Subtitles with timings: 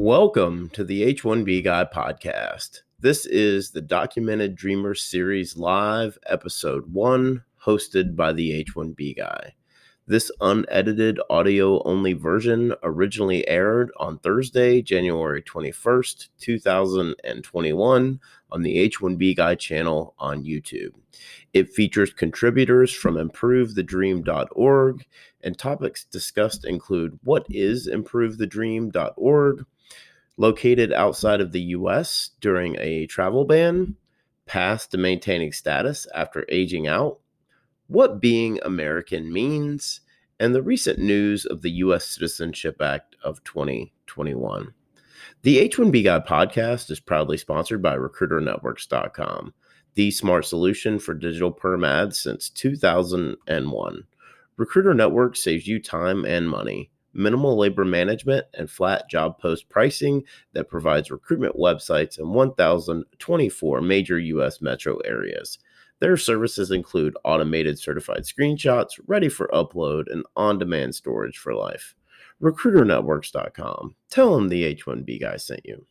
[0.00, 2.82] Welcome to the H1B Guy podcast.
[3.00, 9.54] This is the Documented Dreamer Series Live, Episode 1, hosted by the H1B Guy.
[10.06, 18.20] This unedited audio only version originally aired on Thursday, January 21st, 2021,
[18.52, 20.92] on the H1B Guy channel on YouTube.
[21.52, 25.04] It features contributors from ImproveTheDream.org,
[25.42, 29.66] and topics discussed include what is ImproveTheDream.org,
[30.38, 33.96] located outside of the US during a travel ban,
[34.46, 37.18] path to maintaining status after aging out,
[37.88, 40.00] what being American means,
[40.40, 42.06] and the recent news of the U.S.
[42.06, 44.72] Citizenship Act of 2021.
[45.42, 49.52] The H1B Guy podcast is proudly sponsored by RecruiterNetworks.com,
[49.94, 54.04] the smart solution for digital perm ads since 2001.
[54.56, 60.22] Recruiter Network saves you time and money minimal labor management, and flat job post pricing
[60.52, 64.62] that provides recruitment websites in 1,024 major U.S.
[64.62, 65.58] metro areas.
[66.00, 71.94] Their services include automated certified screenshots ready for upload and on demand storage for life.
[72.40, 73.96] RecruiterNetworks.com.
[74.10, 75.86] Tell them the H1B guy sent you.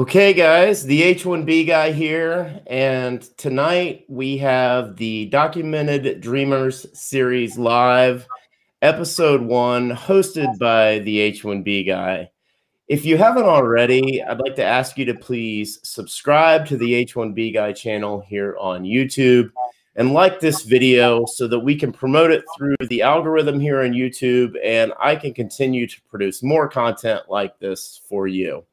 [0.00, 2.62] Okay, guys, the H1B guy here.
[2.68, 8.26] And tonight we have the Documented Dreamers series live,
[8.80, 12.30] episode one, hosted by the H1B guy.
[12.88, 17.52] If you haven't already, I'd like to ask you to please subscribe to the H1B
[17.52, 19.50] guy channel here on YouTube
[19.96, 23.90] and like this video so that we can promote it through the algorithm here on
[23.90, 28.64] YouTube and I can continue to produce more content like this for you.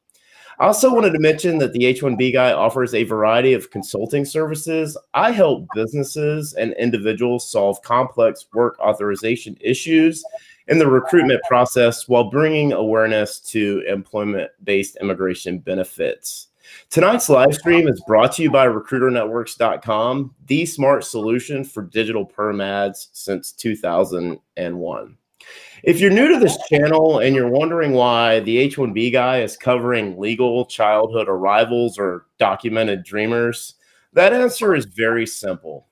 [0.59, 4.97] I also wanted to mention that the H1B guy offers a variety of consulting services.
[5.13, 10.23] I help businesses and individuals solve complex work authorization issues
[10.67, 16.47] in the recruitment process while bringing awareness to employment based immigration benefits.
[16.89, 22.61] Tonight's live stream is brought to you by RecruiterNetworks.com, the smart solution for digital perm
[22.61, 25.17] ads since 2001.
[25.83, 30.19] If you're new to this channel and you're wondering why the H1B guy is covering
[30.19, 33.75] legal childhood arrivals or documented dreamers,
[34.13, 35.87] that answer is very simple.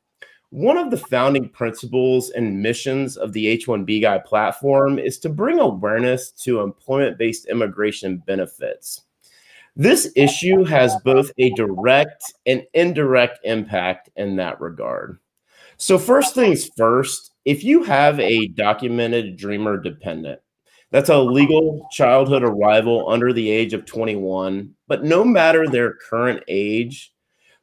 [0.50, 5.60] One of the founding principles and missions of the H1B guy platform is to bring
[5.60, 9.02] awareness to employment based immigration benefits.
[9.76, 15.20] This issue has both a direct and indirect impact in that regard.
[15.78, 20.42] So, first things first, if you have a documented dreamer dependent,
[20.92, 26.44] that's a legal childhood arrival under the age of 21, but no matter their current
[26.48, 27.12] age,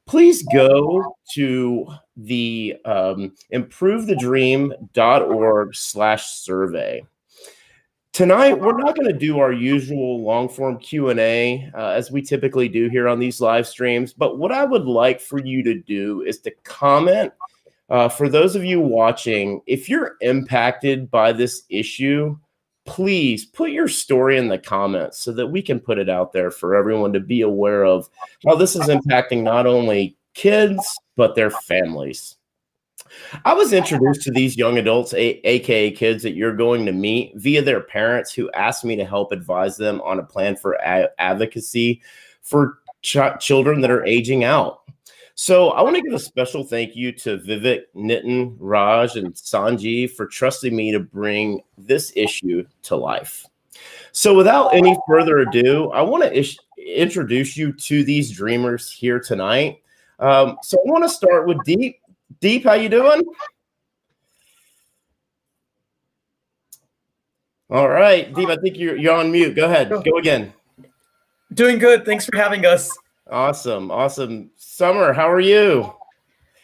[0.07, 7.03] please go to the um, improvethedream.org slash survey.
[8.13, 12.69] Tonight, we're not going to do our usual long form Q&A uh, as we typically
[12.69, 16.21] do here on these live streams, but what I would like for you to do
[16.21, 17.33] is to comment
[17.93, 22.35] uh, for those of you watching, if you're impacted by this issue,
[22.87, 26.51] please put your story in the comments so that we can put it out there
[26.51, 28.09] for everyone to be aware of
[28.47, 30.83] how this is impacting not only kids,
[31.17, 32.37] but their families.
[33.45, 37.35] I was introduced to these young adults, a- aka kids that you're going to meet,
[37.37, 41.11] via their parents who asked me to help advise them on a plan for a-
[41.19, 42.01] advocacy
[42.41, 44.81] for ch- children that are aging out.
[45.43, 50.09] So I want to give a special thank you to Vivek, Nitin, Raj, and Sanji
[50.09, 53.45] for trusting me to bring this issue to life.
[54.13, 59.19] So without any further ado, I want to ish- introduce you to these dreamers here
[59.19, 59.83] tonight.
[60.21, 61.99] Um, so I want to start with Deep.
[62.39, 63.25] Deep, how you doing?
[67.69, 69.57] All right, Deep, I think you're, you're on mute.
[69.57, 69.89] Go ahead.
[69.91, 70.53] Go again.
[71.53, 72.05] Doing good.
[72.05, 72.97] Thanks for having us.
[73.33, 73.91] Awesome.
[73.91, 74.51] Awesome.
[74.57, 75.91] Summer, how are you?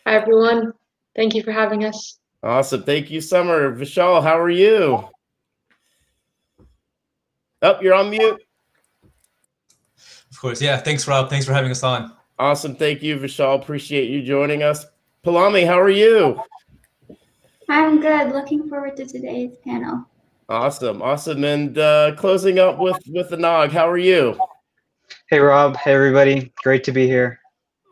[0.06, 0.74] Hi, everyone.
[1.16, 2.18] Thank you for having us.
[2.42, 2.82] Awesome.
[2.82, 3.74] Thank you, Summer.
[3.74, 5.08] Vishal, how are you?
[7.62, 8.42] Up, oh, you're on mute.
[10.30, 10.60] Of course.
[10.60, 10.76] Yeah.
[10.76, 11.30] Thanks, Rob.
[11.30, 12.12] Thanks for having us on.
[12.38, 12.76] Awesome.
[12.76, 13.60] Thank you, Vishal.
[13.60, 14.84] Appreciate you joining us.
[15.24, 16.38] Palami, how are you?
[17.70, 18.32] I'm good.
[18.32, 20.04] Looking forward to today's panel.
[20.50, 23.70] Awesome, awesome, and uh, closing up with with the Nog.
[23.70, 24.38] How are you?
[25.28, 27.40] Hey Rob, hey everybody, great to be here.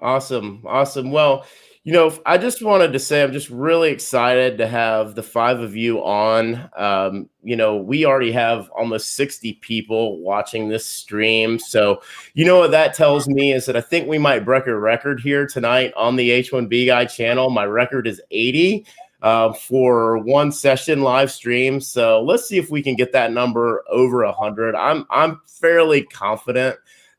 [0.03, 1.11] Awesome, awesome.
[1.11, 1.47] Well,
[1.85, 5.61] you know, I just wanted to say I'm just really excited to have the five
[5.61, 6.69] of you on.
[6.77, 11.59] Um, you know, we already have almost 60 people watching this stream.
[11.59, 12.03] So,
[12.35, 15.21] you know what that tells me is that I think we might break a record
[15.21, 17.51] here tonight on the H1B Guy channel.
[17.51, 18.85] My record is 80
[19.23, 21.81] uh, for one session live stream.
[21.81, 24.75] So let's see if we can get that number over 100.
[24.75, 26.77] I'm I'm fairly confident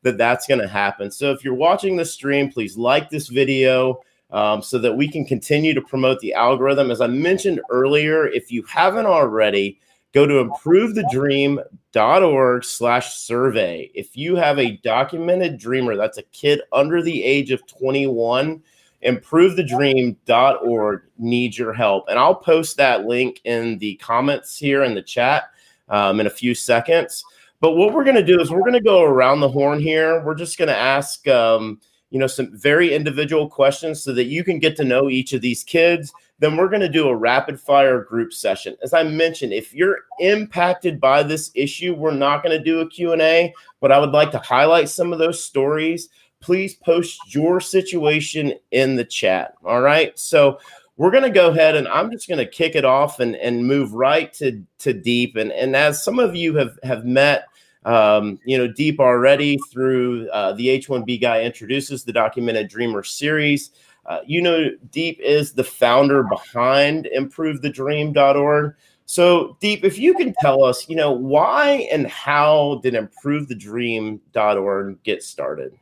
[0.08, 1.10] that that's going to happen.
[1.10, 4.00] So if you're watching the stream, please like this video
[4.30, 6.90] um, so that we can continue to promote the algorithm.
[6.90, 9.78] As I mentioned earlier, if you haven't already,
[10.12, 13.88] go to improvethedream.org slash survey.
[13.94, 18.62] If you have a documented dreamer, that's a kid under the age of 21,
[19.04, 22.08] improvethedream.org needs your help.
[22.08, 25.50] And I'll post that link in the comments here in the chat
[25.88, 27.24] um, in a few seconds.
[27.60, 30.24] But what we're going to do is we're going to go around the horn here.
[30.24, 34.42] We're just going to ask um,– you know, some very individual questions so that you
[34.42, 36.12] can get to know each of these kids.
[36.38, 38.76] Then we're going to do a rapid fire group session.
[38.82, 42.88] As I mentioned, if you're impacted by this issue, we're not going to do a
[42.88, 46.08] Q&A, but I would like to highlight some of those stories.
[46.40, 49.54] Please post your situation in the chat.
[49.64, 50.16] All right?
[50.18, 50.58] So,
[50.98, 53.66] we're going to go ahead and I'm just going to kick it off and, and
[53.66, 55.36] move right to, to deep.
[55.36, 57.46] And, and as some of you have, have met
[57.84, 63.70] um, you know, Deep already through uh, the H1B guy introduces the Documented Dreamer series.
[64.04, 68.74] Uh, you know, Deep is the founder behind ImproveTheDream.org.
[69.06, 75.22] So, Deep, if you can tell us, you know, why and how did ImproveTheDream.org get
[75.22, 75.78] started?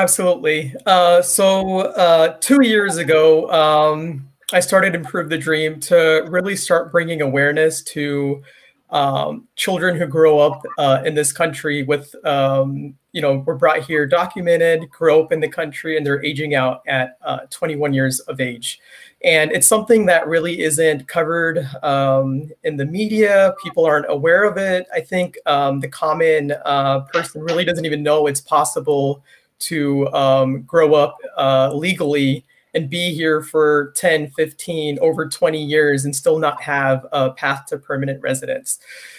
[0.00, 0.74] Absolutely.
[0.86, 6.90] Uh, so, uh, two years ago, um, I started Improve the Dream to really start
[6.90, 8.42] bringing awareness to
[8.88, 13.82] um, children who grow up uh, in this country with, um, you know, were brought
[13.82, 18.20] here documented, grow up in the country, and they're aging out at uh, 21 years
[18.20, 18.80] of age.
[19.22, 23.54] And it's something that really isn't covered um, in the media.
[23.62, 24.86] People aren't aware of it.
[24.94, 29.22] I think um, the common uh, person really doesn't even know it's possible
[29.60, 36.04] to um, grow up uh, legally and be here for 10, 15, over 20 years
[36.04, 38.78] and still not have a path to permanent residence.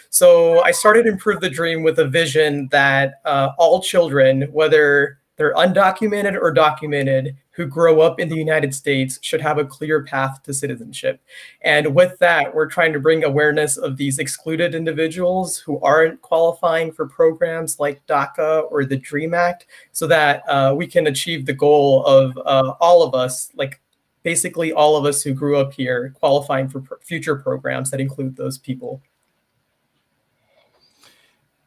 [0.09, 5.55] So I started Improve the Dream with a vision that uh, all children, whether they're
[5.55, 10.43] undocumented or documented, who grow up in the United States should have a clear path
[10.43, 11.19] to citizenship.
[11.63, 16.91] And with that, we're trying to bring awareness of these excluded individuals who aren't qualifying
[16.91, 21.53] for programs like DACA or the DREAM Act so that uh, we can achieve the
[21.53, 23.81] goal of uh, all of us, like
[24.21, 28.35] basically all of us who grew up here, qualifying for pr- future programs that include
[28.35, 29.01] those people.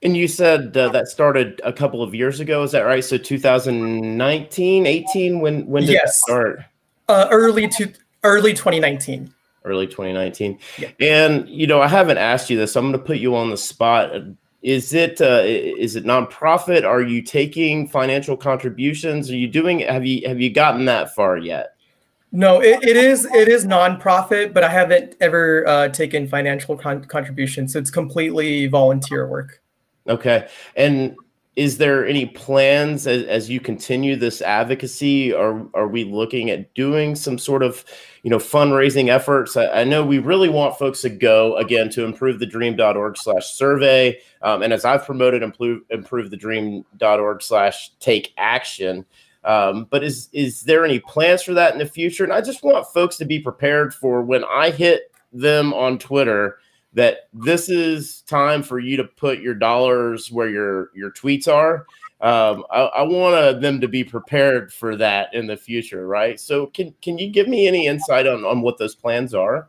[0.05, 2.62] And you said uh, that started a couple of years ago.
[2.62, 3.03] Is that right?
[3.03, 5.41] So 2019, 18.
[5.41, 6.03] When when did yes.
[6.03, 6.61] that start?
[7.09, 7.91] Uh, early to
[8.23, 9.33] early 2019.
[9.65, 10.59] Early 2019.
[10.77, 10.91] Yeah.
[11.01, 12.75] And you know, I haven't asked you this.
[12.75, 14.12] So I'm going to put you on the spot.
[14.61, 16.85] Is it uh, is it nonprofit?
[16.85, 19.31] Are you taking financial contributions?
[19.31, 19.81] Are you doing?
[19.81, 21.77] Have you have you gotten that far yet?
[22.31, 27.05] No, it, it is it is nonprofit, but I haven't ever uh, taken financial con-
[27.05, 27.73] contributions.
[27.73, 29.63] So it's completely volunteer work.
[30.08, 30.49] Okay.
[30.77, 31.17] And
[31.56, 35.32] is there any plans as, as you continue this advocacy?
[35.32, 37.84] Are are we looking at doing some sort of,
[38.25, 39.56] you know, fundraising efforts?
[39.56, 44.19] I, I know we really want folks to go again to improvethedream.org slash survey.
[44.43, 49.05] Um, and as I've promoted improve improvethedream.org slash take action.
[49.44, 52.25] Um, but is is there any plans for that in the future?
[52.25, 56.58] And I just want folks to be prepared for when I hit them on Twitter
[56.94, 61.86] that this is time for you to put your dollars where your your tweets are.
[62.20, 66.41] Um, I, I want them to be prepared for that in the future, right?
[66.41, 69.69] So, can can you give me any insight on on what those plans are?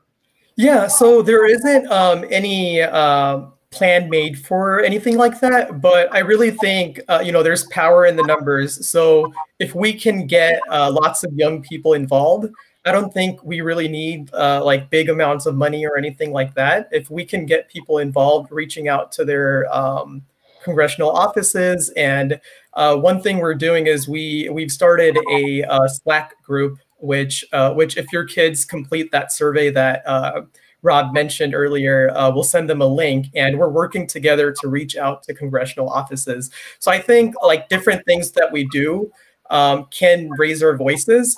[0.56, 3.42] Yeah, so there isn't um, any uh,
[3.72, 8.06] plan made for anything like that, but I really think uh, you know there's power
[8.06, 8.88] in the numbers.
[8.88, 12.54] So if we can get uh, lots of young people involved,
[12.86, 16.54] I don't think we really need uh, like big amounts of money or anything like
[16.54, 16.88] that.
[16.92, 20.22] If we can get people involved, reaching out to their um,
[20.64, 22.40] congressional offices, and
[22.76, 27.74] uh, one thing we're doing is we we've started a uh, Slack group, which uh,
[27.74, 30.44] which if your kids complete that survey that uh,
[30.84, 34.96] Rob mentioned earlier, uh, we'll send them a link, and we're working together to reach
[34.96, 36.52] out to congressional offices.
[36.78, 39.12] So I think like different things that we do
[39.50, 41.36] um, can raise our voices.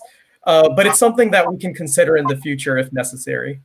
[0.47, 3.61] Uh, but it's something that we can consider in the future if necessary.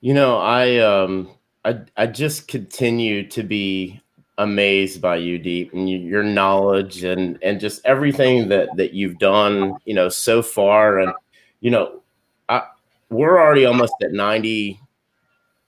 [0.00, 1.30] You know, I um
[1.64, 4.00] I I just continue to be
[4.38, 9.76] amazed by you deep and your knowledge and and just everything that that you've done
[9.84, 10.98] you know so far.
[10.98, 11.12] And
[11.60, 12.02] you know
[12.48, 12.62] I,
[13.08, 14.80] we're already almost at 90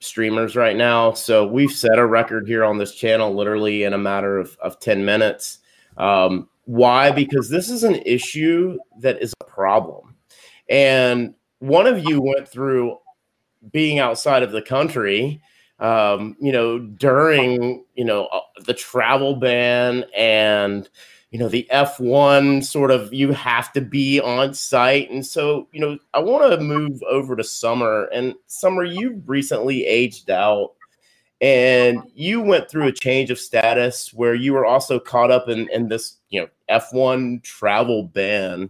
[0.01, 1.13] streamers right now.
[1.13, 4.77] So we've set a record here on this channel literally in a matter of, of
[4.81, 5.59] 10 minutes.
[5.97, 10.15] Um, why because this is an issue that is a problem
[10.69, 12.95] and one of you went through
[13.71, 15.41] being outside of the country
[15.79, 20.89] um, you know, during, you know, uh, the travel ban and,
[21.31, 25.09] you know, the F1 sort of, you have to be on site.
[25.09, 28.05] And so, you know, I want to move over to Summer.
[28.13, 30.73] And Summer, you recently aged out
[31.41, 35.69] and you went through a change of status where you were also caught up in,
[35.69, 38.69] in this, you know, F1 travel ban.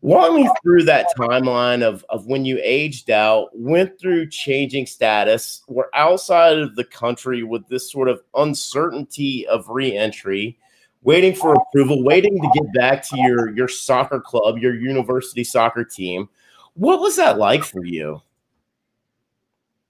[0.00, 5.62] Walk me through that timeline of, of when you aged out, went through changing status,
[5.66, 10.56] were outside of the country with this sort of uncertainty of reentry,
[11.02, 15.84] waiting for approval, waiting to get back to your, your soccer club, your university soccer
[15.84, 16.28] team.
[16.74, 18.22] What was that like for you?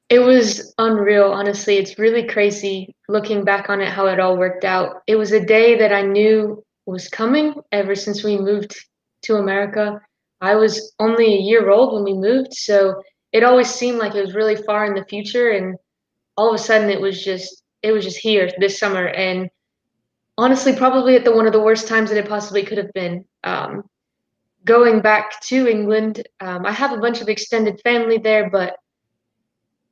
[0.09, 1.77] It was unreal, honestly.
[1.77, 5.03] It's really crazy looking back on it, how it all worked out.
[5.07, 8.75] It was a day that I knew was coming ever since we moved
[9.23, 10.01] to America.
[10.41, 14.25] I was only a year old when we moved, so it always seemed like it
[14.25, 15.77] was really far in the future and
[16.37, 19.51] all of a sudden it was just it was just here this summer and
[20.37, 23.25] honestly probably at the one of the worst times that it possibly could have been
[23.45, 23.83] um,
[24.65, 28.77] going back to england um, i have a bunch of extended family there but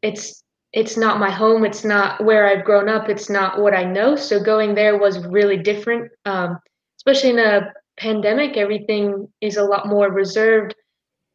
[0.07, 3.85] it's it's not my home it's not where i've grown up it's not what i
[3.85, 6.59] know so going there was really different um,
[6.99, 10.75] especially in a pandemic, everything is a lot more reserved.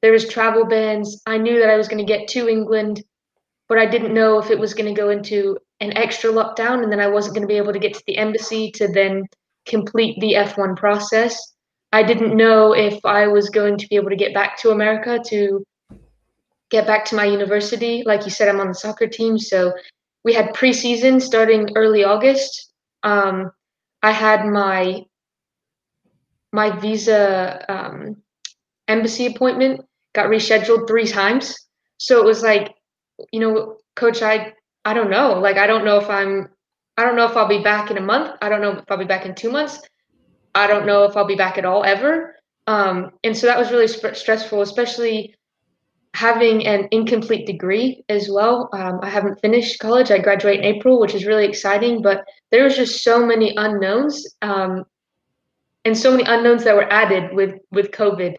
[0.02, 1.22] There was travel bans.
[1.26, 3.04] I knew that I was going to get to England,
[3.68, 6.92] but I didn't know if it was going to go into an extra lockdown and
[6.92, 9.24] then I wasn't going to be able to get to the embassy to then
[9.66, 11.54] complete the F1 process.
[11.92, 15.20] I didn't know if I was going to be able to get back to America
[15.28, 15.64] to
[16.72, 18.02] get back to my university.
[18.06, 19.38] Like you said, I'm on the soccer team.
[19.38, 19.74] So
[20.24, 22.72] we had preseason starting early August.
[23.04, 23.52] Um,
[24.02, 25.04] I had my
[26.54, 28.18] my visa um,
[28.88, 29.82] embassy appointment
[30.14, 31.56] got rescheduled three times.
[31.98, 32.76] So it was like,
[33.32, 34.54] you know, coach, I
[34.86, 35.40] I don't know.
[35.40, 36.50] Like I don't know if I'm
[36.98, 38.38] I don't know if I'll be back in a month.
[38.42, 39.82] I don't know if I'll be back in two months.
[40.56, 42.36] I don't know if I'll be back at all ever.
[42.68, 45.36] Um, and so that was really sp- stressful, especially
[46.14, 48.70] having an incomplete degree as well.
[48.74, 50.12] Um, I haven't finished college.
[50.12, 54.36] I graduate in April, which is really exciting, but there was just so many unknowns.
[54.42, 54.86] Um,
[55.86, 58.36] and so many unknowns that were added with with COVID.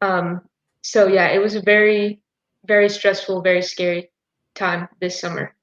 [0.00, 0.42] Um,
[0.82, 2.20] so yeah, it was a very
[2.66, 4.10] very stressful, very scary
[4.54, 5.54] time this summer.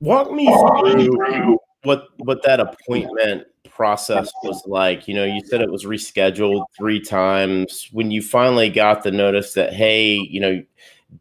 [0.00, 3.46] Walk me through what what that appointment
[3.76, 5.06] process was like.
[5.06, 7.88] You know, you said it was rescheduled three times.
[7.92, 10.62] When you finally got the notice that hey, you know,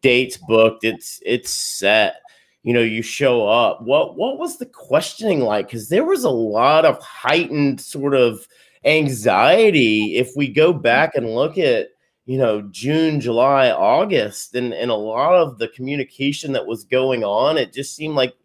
[0.02, 2.22] dates booked, it's it's set.
[2.64, 3.82] You know, you show up.
[3.84, 5.68] What what was the questioning like?
[5.68, 8.48] Because there was a lot of heightened sort of
[8.86, 11.88] anxiety if we go back and look at
[12.28, 17.24] you know june july august and and a lot of the communication that was going
[17.24, 18.36] on it just seemed like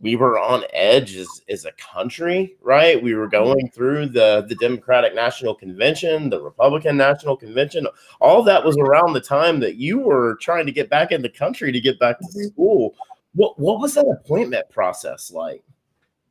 [0.00, 3.44] we were on edge as, as a country right we were mm-hmm.
[3.44, 7.86] going through the the democratic national convention the republican national convention
[8.20, 11.28] all that was around the time that you were trying to get back in the
[11.28, 12.48] country to get back to mm-hmm.
[12.48, 12.94] school
[13.34, 15.62] what what was that appointment process like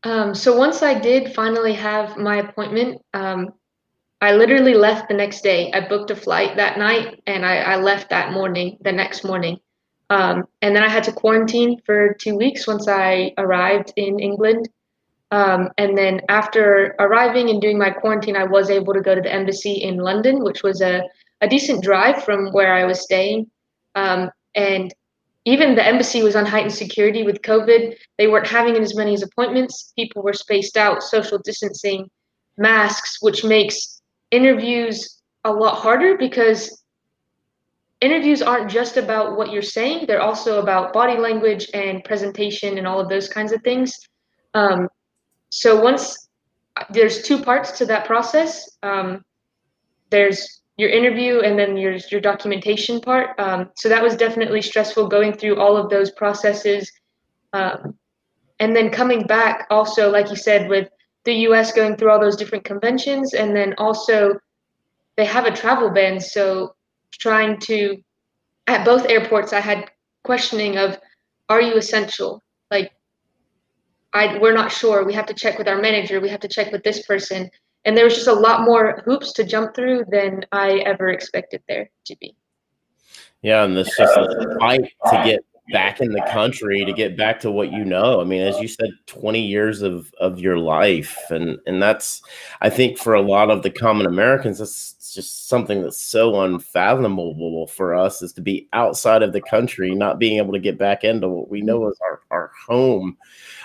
[0.06, 3.54] um, so once I did finally have my appointment, um,
[4.22, 5.72] I literally left the next day.
[5.74, 9.60] I booked a flight that night and I, I left that morning, the next morning.
[10.10, 14.70] Um, and then I had to quarantine for two weeks once I arrived in England.
[15.32, 19.22] Um, and then after arriving and doing my quarantine, I was able to go to
[19.22, 21.02] the embassy in London, which was a,
[21.42, 23.50] a decent drive from where I was staying.
[23.96, 24.94] Um, and
[25.46, 27.96] even the embassy was on heightened security with COVID.
[28.18, 29.94] They weren't having as many as appointments.
[29.96, 32.10] People were spaced out, social distancing,
[32.58, 36.84] masks, which makes interviews a lot harder because
[38.06, 42.86] interviews aren't just about what you're saying, they're also about body language and presentation and
[42.88, 43.94] all of those kinds of things.
[44.54, 44.88] Um,
[45.50, 46.30] so once
[46.90, 49.24] there's two parts to that process, um,
[50.10, 53.40] there's your interview and then your your documentation part.
[53.40, 56.92] Um, so that was definitely stressful going through all of those processes,
[57.54, 57.98] um,
[58.60, 60.90] and then coming back also, like you said, with
[61.24, 61.72] the U.S.
[61.72, 64.38] going through all those different conventions, and then also
[65.18, 66.20] they have a travel ban.
[66.20, 66.76] So
[67.18, 67.98] trying to
[68.68, 69.90] at both airports, I had
[70.24, 70.98] questioning of
[71.50, 72.44] are you essential?
[72.72, 72.92] Like,
[74.14, 75.04] I we're not sure.
[75.04, 76.20] We have to check with our manager.
[76.20, 77.50] We have to check with this person.
[77.86, 81.62] And there was just a lot more hoops to jump through than I ever expected
[81.68, 82.36] there to be.
[83.44, 87.40] Yeah, and this just a fight to get back in the country to get back
[87.40, 88.22] to what you know.
[88.22, 91.18] I mean, as you said, 20 years of of your life.
[91.30, 92.22] And and that's
[92.62, 97.68] I think for a lot of the common Americans, that's just something that's so unfathomable
[97.68, 101.04] for us is to be outside of the country, not being able to get back
[101.04, 103.18] into what we know as our, our home.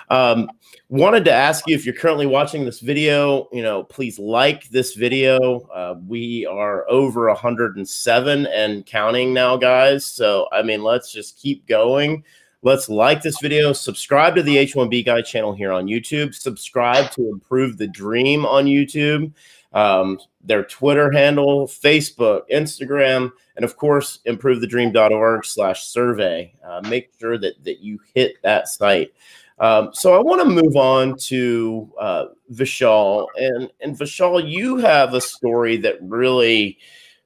[0.09, 0.51] Um,
[0.89, 4.95] wanted to ask you if you're currently watching this video, you know, please like this
[4.95, 5.61] video.
[5.75, 10.07] Uh, we are over 107 and counting now, guys.
[10.07, 12.25] So, I mean, let's just keep going.
[12.63, 17.31] Let's like this video, subscribe to the H1B Guy channel here on YouTube, subscribe to
[17.31, 19.33] Improve the Dream on YouTube,
[19.73, 26.53] um, their Twitter handle, Facebook, Instagram, and of course, improvethedream.org slash survey.
[26.65, 29.13] Uh, make sure that, that you hit that site.
[29.59, 35.13] Um, so I want to move on to uh, Vishal, and and Vishal, you have
[35.13, 36.79] a story that really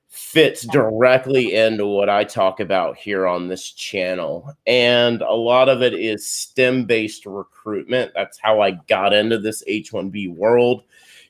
[0.08, 5.80] fits directly into what I talk about here on this channel, and a lot of
[5.80, 8.10] it is STEM based recruitment.
[8.16, 10.82] That's how I got into this H one B world.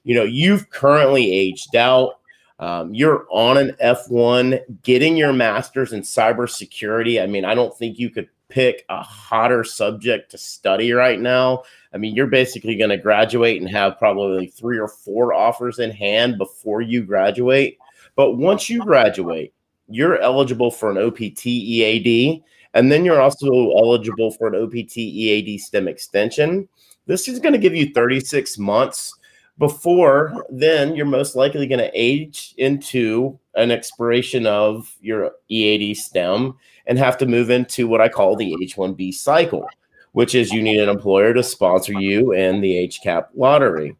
[0.04, 2.20] You know, you've currently aged out.
[2.61, 7.20] Um, you're on an F1 getting your master's in cybersecurity.
[7.20, 11.64] I mean, I don't think you could pick a hotter subject to study right now,
[11.94, 15.92] I mean, you're basically going to graduate and have probably three or four offers in
[15.92, 17.78] hand before you graduate.
[18.16, 19.54] But once you graduate,
[19.88, 22.42] you're eligible for an OPT EAD,
[22.75, 26.68] and then you're also eligible for an OPT EAD STEM extension.
[27.06, 29.14] This is going to give you 36 months
[29.58, 36.56] before then you're most likely going to age into an expiration of your EAD STEM
[36.87, 39.68] and have to move into what I call the H1B cycle,
[40.12, 43.96] which is you need an employer to sponsor you in the HCAP lottery.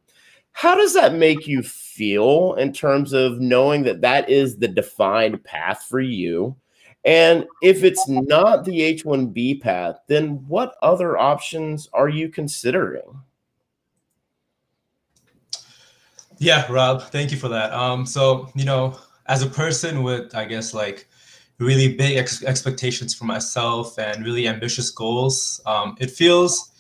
[0.53, 5.43] How does that make you feel in terms of knowing that that is the defined
[5.45, 6.57] path for you?
[7.05, 13.03] And if it's not the H 1B path, then what other options are you considering?
[16.45, 17.73] Yeah, Rob, thank you for that.
[17.73, 21.09] Um, so, you know, as a person with, I guess, like
[21.57, 26.71] really big ex- expectations for myself and really ambitious goals, um, it feels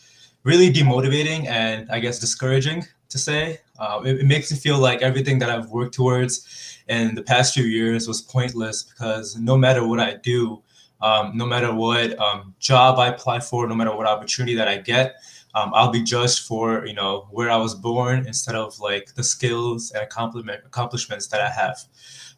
[0.42, 3.60] really demotivating and I guess discouraging to say.
[3.78, 7.54] Uh, it, it, makes me feel like everything that I've worked towards in the past
[7.54, 10.62] few years was pointless because no matter what I do,
[11.00, 14.76] um, no matter what um, job I apply for, no matter what opportunity that I
[14.76, 15.16] get,
[15.54, 19.22] um, I'll be judged for you know where I was born instead of like the
[19.22, 21.78] skills and accomplishments that I have.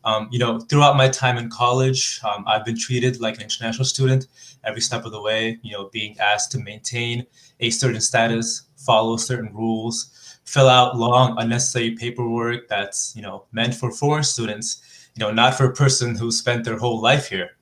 [0.05, 3.85] Um, you know, throughout my time in college, um, I've been treated like an international
[3.85, 4.29] student
[4.65, 5.59] every step of the way.
[5.63, 7.27] You know, being asked to maintain
[7.61, 13.75] a certain status, follow certain rules, fill out long unnecessary paperwork that's you know meant
[13.75, 15.11] for foreign students.
[15.15, 17.57] You know, not for a person who spent their whole life here.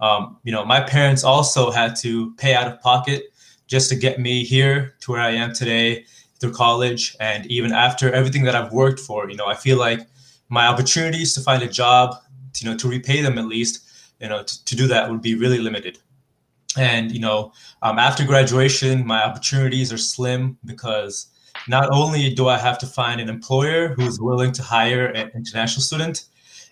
[0.00, 3.31] Um, you know, my parents also had to pay out of pocket
[3.72, 6.04] just to get me here to where I am today
[6.38, 7.16] through college.
[7.20, 10.00] And even after everything that I've worked for, you know, I feel like
[10.50, 12.16] my opportunities to find a job,
[12.58, 13.74] you know, to repay them at least,
[14.20, 15.96] you know, to, to do that would be really limited.
[16.76, 21.28] And, you know, um, after graduation, my opportunities are slim because
[21.66, 25.80] not only do I have to find an employer who's willing to hire an international
[25.80, 26.26] student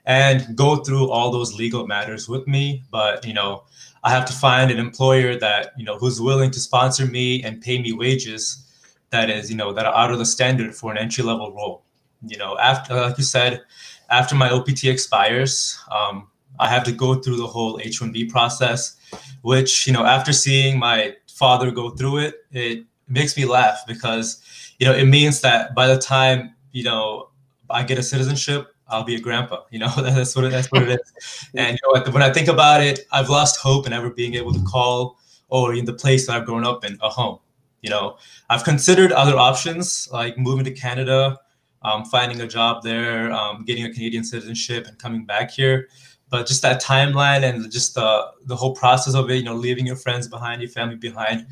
[0.05, 3.65] and go through all those legal matters with me, but, you know,
[4.03, 7.61] I have to find an employer that you know who's willing to sponsor me and
[7.61, 8.67] pay me wages
[9.11, 11.83] that is you know that are out of the standard for an entry level role.
[12.27, 13.63] You know, after like you said,
[14.11, 18.97] after my OPT expires, um, I have to go through the whole H1B process,
[19.43, 24.43] which you know after seeing my father go through it, it makes me laugh because
[24.79, 27.29] you know it means that by the time you know
[27.69, 29.63] I get a citizenship, I'll be a grandpa.
[29.71, 31.49] You know, that's what it, that's what it is.
[31.55, 34.53] And you know, when I think about it, I've lost hope in ever being able
[34.53, 37.39] to call or in the place that I've grown up in a home.
[37.83, 38.19] You know,
[38.51, 41.39] I've considered other options like moving to Canada,
[41.83, 45.89] um, finding a job there, um, getting a Canadian citizenship, and coming back here.
[46.29, 49.87] But just that timeline and just the the whole process of it, you know, leaving
[49.87, 51.47] your friends behind, your family behind,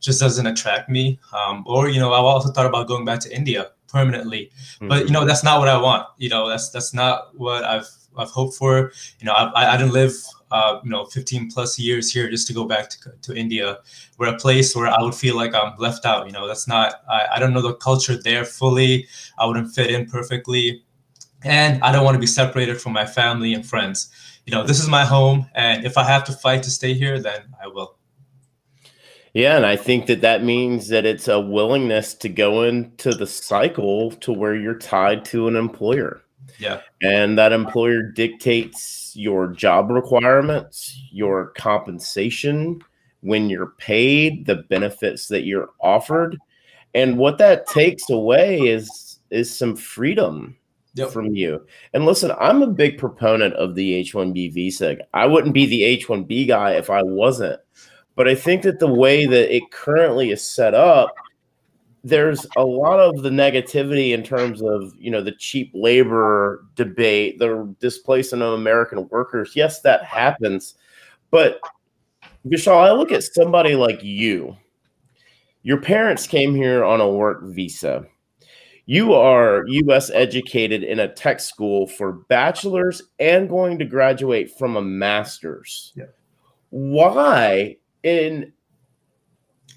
[0.00, 1.20] just doesn't attract me.
[1.32, 4.50] Um, or you know, I've also thought about going back to India permanently.
[4.50, 4.88] Mm-hmm.
[4.88, 6.06] But you know, that's not what I want.
[6.18, 8.92] You know, that's that's not what I've I've hoped for.
[9.20, 10.14] You know, I, I didn't live
[10.50, 13.78] uh, you know 15 plus years here just to go back to, to India,
[14.16, 16.26] where a place where I would feel like I'm left out.
[16.26, 19.06] You know, that's not I, I don't know the culture there fully.
[19.38, 20.82] I wouldn't fit in perfectly,
[21.44, 24.10] and I don't want to be separated from my family and friends.
[24.46, 27.18] You know, this is my home, and if I have to fight to stay here,
[27.20, 27.93] then I will.
[29.34, 33.26] Yeah, and I think that that means that it's a willingness to go into the
[33.26, 36.22] cycle to where you're tied to an employer.
[36.58, 36.80] Yeah.
[37.02, 42.80] And that employer dictates your job requirements, your compensation,
[43.22, 46.38] when you're paid, the benefits that you're offered.
[46.94, 50.56] And what that takes away is is some freedom
[50.94, 51.10] yep.
[51.10, 51.66] from you.
[51.92, 54.98] And listen, I'm a big proponent of the H1B visa.
[55.12, 57.60] I wouldn't be the H1B guy if I wasn't.
[58.16, 61.14] But I think that the way that it currently is set up,
[62.04, 67.38] there's a lot of the negativity in terms of you know the cheap labor debate,
[67.38, 69.52] the displacement of American workers.
[69.54, 70.74] Yes, that happens,
[71.30, 71.60] but
[72.46, 74.56] Vishal, I look at somebody like you.
[75.62, 78.04] Your parents came here on a work visa.
[78.84, 80.10] You are U.S.
[80.10, 85.94] educated in a tech school for bachelor's and going to graduate from a master's.
[85.96, 86.04] Yeah.
[86.68, 88.52] Why in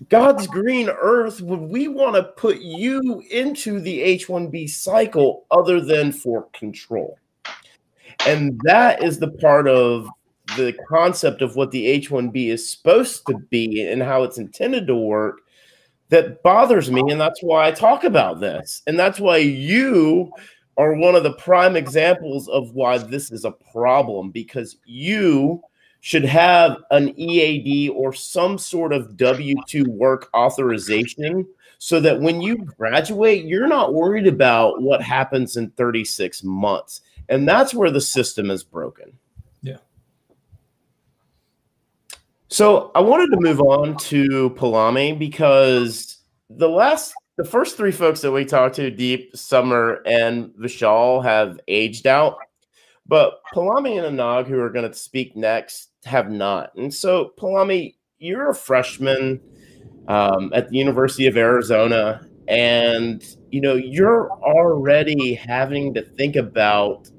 [0.10, 6.12] God's green earth would we want to put you into the H1B cycle other than
[6.12, 7.18] for control?
[8.28, 10.08] And that is the part of
[10.56, 14.96] the concept of what the H1B is supposed to be and how it's intended to
[14.96, 15.40] work
[16.10, 17.02] that bothers me.
[17.10, 18.82] And that's why I talk about this.
[18.88, 20.32] And that's why you
[20.78, 25.62] are one of the prime examples of why this is a problem because you
[26.08, 31.46] should have an EAD or some sort of W 2 work authorization
[31.80, 37.02] so that when you graduate, you're not worried about what happens in 36 months.
[37.28, 39.12] And that's where the system is broken.
[39.62, 39.80] Yeah.
[42.48, 48.22] So I wanted to move on to Palami because the last, the first three folks
[48.22, 52.38] that we talked to, Deep, Summer, and Vishal, have aged out.
[53.06, 56.76] But Palami and Anag, who are going to speak next, have not.
[56.76, 59.42] And so, Palami, you're a freshman
[60.08, 67.10] um, at the University of Arizona, and you know you're already having to think about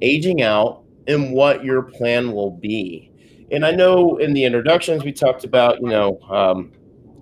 [0.00, 3.10] aging out and what your plan will be.
[3.50, 6.72] And I know in the introductions we talked about, you know, um,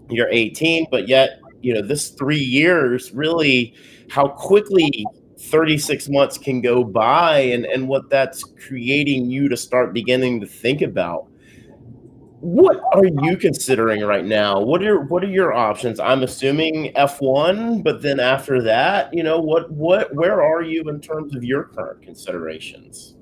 [0.08, 3.74] you're 18, but yet, you know, this three years really
[4.10, 5.04] how quickly
[5.40, 10.46] 36 months can go by and, and what that's creating you to start beginning to
[10.46, 11.26] think about.
[12.40, 14.60] What are you considering right now?
[14.60, 16.00] What are what are your options?
[16.00, 21.02] I'm assuming F1, but then after that, you know, what what where are you in
[21.02, 23.16] terms of your current considerations?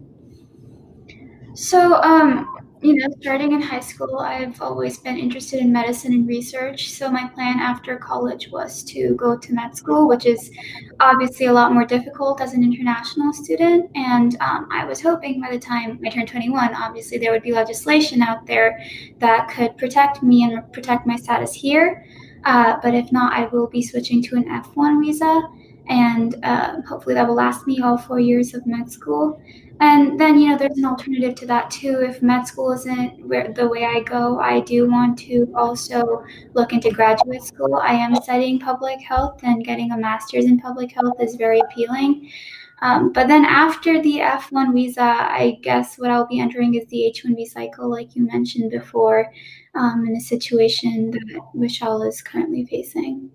[1.54, 6.28] So um you know, starting in high school, I've always been interested in medicine and
[6.28, 6.90] research.
[6.90, 10.50] So my plan after college was to go to med school, which is
[11.00, 13.90] obviously a lot more difficult as an international student.
[13.94, 17.52] And um, I was hoping by the time I turned 21, obviously there would be
[17.52, 18.80] legislation out there
[19.18, 22.06] that could protect me and protect my status here.
[22.44, 25.42] Uh, but if not, I will be switching to an F1 visa.
[25.88, 29.40] And uh, hopefully that will last me all four years of med school.
[29.80, 32.00] And then, you know, there's an alternative to that too.
[32.00, 36.24] If med school isn't where the way I go, I do want to also
[36.54, 37.76] look into graduate school.
[37.76, 42.28] I am studying public health, and getting a master's in public health is very appealing.
[42.80, 47.12] Um, but then after the F1 visa, I guess what I'll be entering is the
[47.12, 49.32] H1B cycle, like you mentioned before,
[49.74, 53.30] um, in a situation that Vishal is currently facing.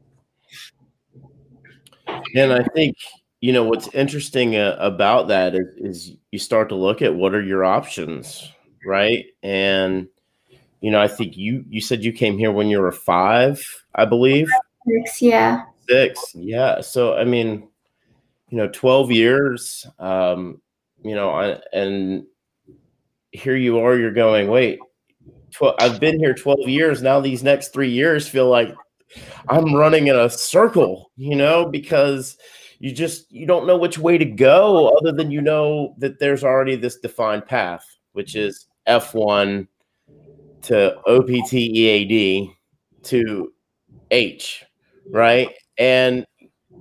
[2.35, 2.97] And I think
[3.41, 7.33] you know what's interesting uh, about that is, is you start to look at what
[7.33, 8.51] are your options
[8.85, 9.25] right?
[9.41, 10.07] And
[10.83, 14.05] you know i think you you said you came here when you were five i
[14.05, 14.47] believe?
[14.85, 15.63] Six yeah.
[15.89, 16.81] Six yeah.
[16.81, 17.67] So i mean
[18.49, 20.61] you know 12 years um
[21.03, 22.25] you know I, and
[23.31, 24.79] here you are you're going wait
[25.51, 27.01] 12, i've been here 12 years.
[27.01, 28.75] Now these next three years feel like
[29.49, 32.37] i'm running in a circle you know because
[32.79, 36.43] you just you don't know which way to go other than you know that there's
[36.43, 39.67] already this defined path which is f1
[40.63, 42.49] to OPT EAD
[43.03, 43.53] to
[44.11, 44.65] h
[45.09, 45.49] right?
[45.77, 46.25] And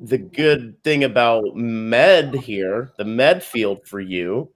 [0.05, 4.51] the good thing about med here the med field for you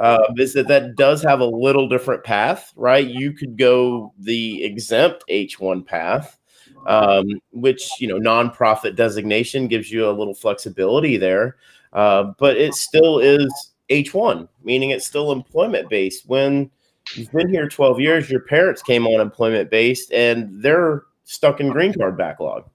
[0.00, 3.06] uh, is that that does have a little different path right?
[3.06, 6.38] You could go the exempt h1 path
[6.86, 11.56] um, which you know nonprofit designation gives you a little flexibility there,
[11.92, 16.28] uh, but it still is H1, meaning it's still employment based.
[16.28, 16.70] When
[17.14, 21.70] you've been here 12 years, your parents came on employment based, and they're stuck in
[21.70, 22.68] green card backlog,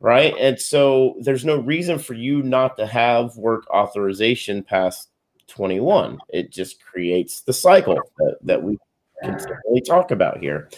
[0.00, 0.34] right?
[0.38, 5.08] And so there's no reason for you not to have work authorization past
[5.48, 6.18] 21.
[6.28, 8.78] It just creates the cycle that, that we
[9.22, 10.70] continually talk about here.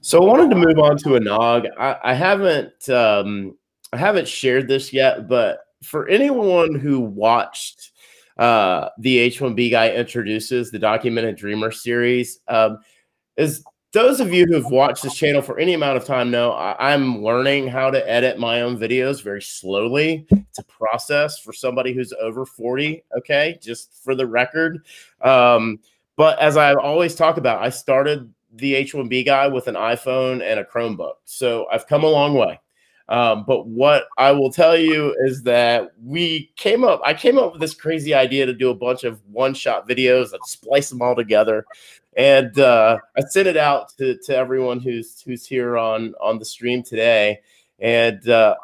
[0.00, 1.68] So I wanted to move on to Anag.
[1.78, 3.56] I, I haven't um,
[3.92, 7.92] I haven't shared this yet, but for anyone who watched
[8.38, 12.78] uh, the H1B guy introduces the documented dreamer series, um,
[13.36, 16.92] is those of you who've watched this channel for any amount of time know I,
[16.92, 20.26] am learning how to edit my own videos very slowly.
[20.30, 23.02] It's a process for somebody who's over 40.
[23.16, 24.84] Okay, just for the record.
[25.22, 25.80] Um,
[26.16, 30.60] but as I always talk about, I started the H1B guy with an iPhone and
[30.60, 31.14] a Chromebook.
[31.24, 32.60] So I've come a long way.
[33.08, 37.52] Um, but what I will tell you is that we came up, I came up
[37.52, 41.00] with this crazy idea to do a bunch of one shot videos and splice them
[41.00, 41.64] all together.
[42.16, 46.44] And uh, I sent it out to, to everyone who's who's here on on the
[46.44, 47.40] stream today.
[47.78, 48.56] And uh,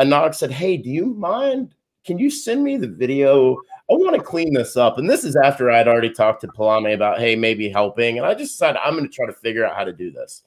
[0.00, 1.74] Anag said, "Hey, do you mind?
[2.04, 3.58] Can you send me the video?
[3.92, 6.94] I want to clean this up." And this is after I'd already talked to Palami
[6.94, 9.76] about, "Hey, maybe helping." And I just decided I'm going to try to figure out
[9.76, 10.42] how to do this.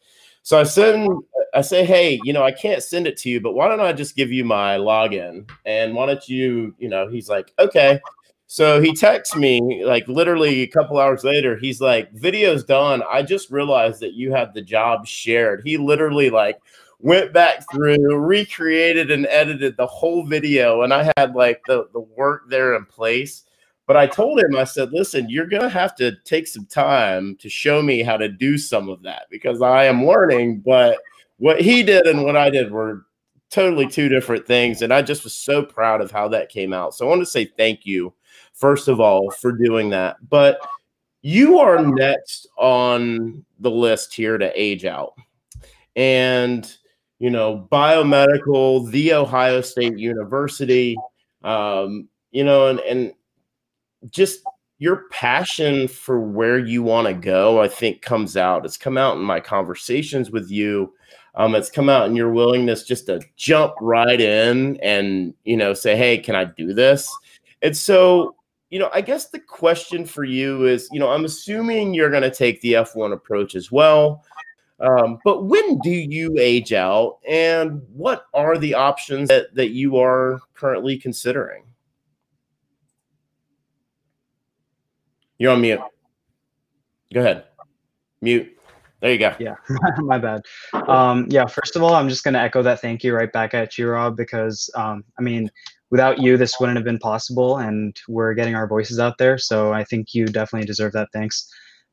[0.45, 1.09] So I send,
[1.55, 3.93] I say, hey, you know, I can't send it to you, but why don't I
[3.93, 5.49] just give you my login?
[5.65, 7.99] And why don't you, you know, he's like, okay.
[8.45, 11.57] So he texts me like literally a couple hours later.
[11.57, 13.01] He's like, video's done.
[13.09, 15.63] I just realized that you had the job shared.
[15.65, 16.59] He literally like
[16.99, 20.81] went back through, recreated and edited the whole video.
[20.81, 23.43] And I had like the, the work there in place.
[23.87, 27.35] But I told him, I said, listen, you're going to have to take some time
[27.39, 30.61] to show me how to do some of that because I am learning.
[30.61, 30.97] But
[31.37, 33.05] what he did and what I did were
[33.51, 34.81] totally two different things.
[34.81, 36.95] And I just was so proud of how that came out.
[36.95, 38.11] So I want to say thank you,
[38.53, 40.17] first of all, for doing that.
[40.29, 40.59] But
[41.21, 45.13] you are next on the list here to age out.
[45.95, 46.75] And,
[47.19, 50.95] you know, biomedical, the Ohio State University,
[51.43, 53.13] um, you know, and, and
[54.09, 54.41] just
[54.77, 58.65] your passion for where you want to go, I think, comes out.
[58.65, 60.93] It's come out in my conversations with you.
[61.35, 65.73] Um, it's come out in your willingness just to jump right in and you know
[65.73, 67.09] say, "Hey, can I do this?"
[67.61, 68.35] And so,
[68.69, 72.23] you know, I guess the question for you is, you know, I'm assuming you're going
[72.23, 74.23] to take the F1 approach as well.
[74.79, 79.97] Um, but when do you age out, and what are the options that, that you
[79.97, 81.63] are currently considering?
[85.37, 85.79] You're on mute.
[87.13, 87.45] Go ahead.
[88.21, 88.51] Mute.
[89.01, 89.35] There you go.
[89.39, 89.55] Yeah,
[89.99, 90.41] my bad.
[90.73, 93.53] Um, yeah, first of all, I'm just going to echo that thank you right back
[93.53, 95.51] at you, Rob, because um, I mean,
[95.91, 99.37] without you, this wouldn't have been possible, and we're getting our voices out there.
[99.37, 101.47] So I think you definitely deserve that thanks.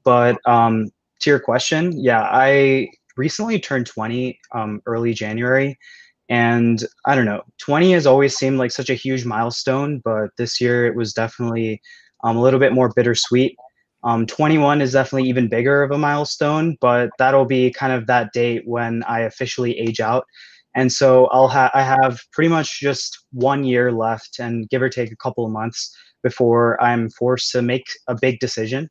[0.05, 0.89] But um,
[1.23, 5.79] to your question, yeah, I recently turned 20 um, early January.
[6.29, 10.61] And I don't know, 20 has always seemed like such a huge milestone, but this
[10.61, 11.81] year it was definitely
[12.25, 13.57] um, a little bit more bittersweet.
[14.05, 18.33] Um, 21 is definitely even bigger of a milestone, but that'll be kind of that
[18.33, 20.25] date when I officially age out.
[20.75, 24.89] And so I'll have I have pretty much just one year left, and give or
[24.89, 28.89] take a couple of months before I'm forced to make a big decision.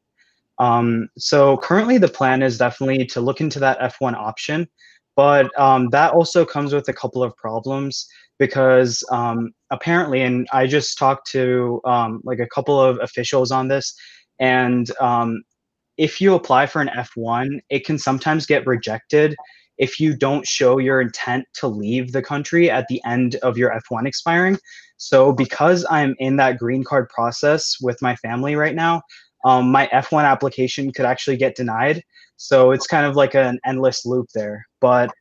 [0.61, 4.67] Um, so currently, the plan is definitely to look into that F1 option,
[5.15, 10.67] but um, that also comes with a couple of problems because um, apparently, and I
[10.67, 13.95] just talked to um, like a couple of officials on this,
[14.39, 15.41] and um,
[15.97, 19.35] if you apply for an F1, it can sometimes get rejected
[19.79, 23.71] if you don't show your intent to leave the country at the end of your
[23.71, 24.59] F1 expiring.
[24.97, 29.01] So, because I'm in that green card process with my family right now,
[29.45, 32.03] um, my F1 application could actually get denied.
[32.37, 34.65] So, it's kind of like an endless loop there.
[34.79, 35.11] But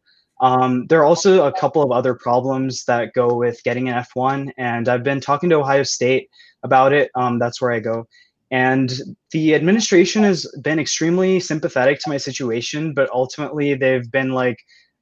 [0.40, 4.52] um, there are also a couple of other problems that go with getting an F1,
[4.56, 6.28] and I've been talking to Ohio State
[6.62, 7.10] about it.
[7.14, 8.06] Um, that's where I go.
[8.50, 8.92] And
[9.30, 14.58] the administration has been extremely sympathetic to my situation, but ultimately they've been like,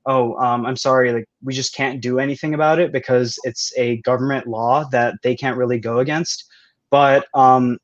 [0.07, 3.99] oh, um, I'm sorry, like we just can't do anything about it because it's a
[4.03, 6.45] government law that they can't really go against.
[6.91, 7.79] But um,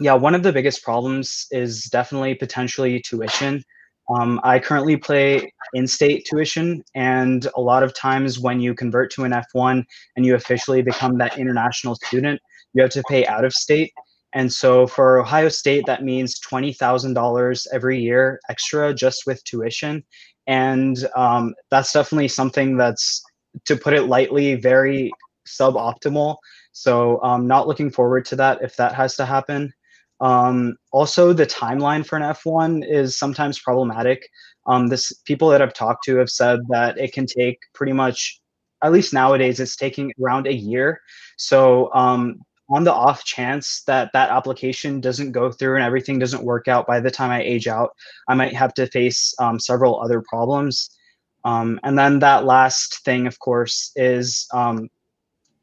[0.00, 3.62] yeah, one of the biggest problems is definitely potentially tuition.
[4.08, 9.24] Um, I currently play in-state tuition, and a lot of times when you convert to
[9.24, 9.82] an F1
[10.16, 12.40] and you officially become that international student,
[12.74, 13.92] you have to pay out of state.
[14.32, 20.04] And so for Ohio State, that means $20,000 every year extra just with tuition.
[20.46, 23.22] And um, that's definitely something that's,
[23.64, 25.10] to put it lightly, very
[25.48, 26.36] suboptimal.
[26.72, 29.72] So um, not looking forward to that if that has to happen.
[30.20, 34.28] Um, also, the timeline for an F1 is sometimes problematic.
[34.66, 38.40] Um, this people that I've talked to have said that it can take pretty much,
[38.82, 41.00] at least nowadays, it's taking around a year.
[41.36, 46.42] So um, on the off chance that that application doesn't go through and everything doesn't
[46.42, 47.90] work out by the time I age out,
[48.28, 50.90] I might have to face um, several other problems.
[51.44, 54.88] Um, and then that last thing, of course, is um,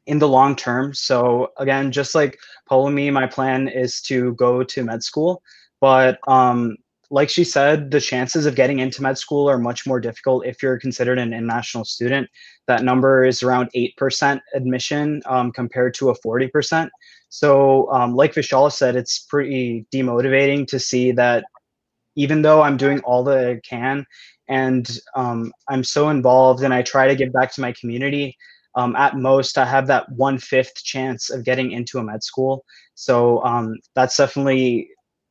[0.06, 0.94] in the long term.
[0.94, 2.38] So again, just like
[2.70, 5.42] Palami, my plan is to go to med school,
[5.80, 6.76] but um,
[7.10, 10.62] like she said, the chances of getting into med school are much more difficult if
[10.62, 12.28] you're considered an international student.
[12.66, 16.88] That number is around 8% admission um, compared to a 40%.
[17.28, 21.44] So, um, like Vishal said, it's pretty demotivating to see that
[22.16, 24.06] even though I'm doing all that I can
[24.48, 28.36] and um, I'm so involved and I try to give back to my community,
[28.76, 32.64] um, at most I have that one fifth chance of getting into a med school.
[32.94, 34.88] So um, that's definitely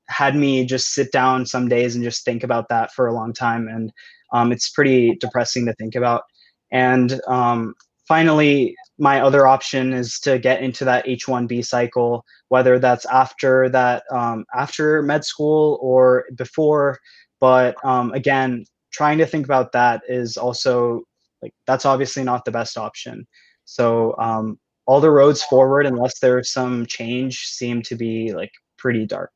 [0.07, 3.33] had me just sit down some days and just think about that for a long
[3.33, 3.67] time.
[3.67, 3.91] And
[4.33, 6.23] um, it's pretty depressing to think about.
[6.71, 7.73] And um,
[8.07, 14.03] finally, my other option is to get into that H1B cycle, whether that's after that,
[14.11, 16.99] um, after med school or before.
[17.39, 21.03] But um, again, trying to think about that is also
[21.43, 23.27] like that's obviously not the best option.
[23.65, 29.05] So um, all the roads forward, unless there's some change, seem to be like pretty
[29.05, 29.31] dark.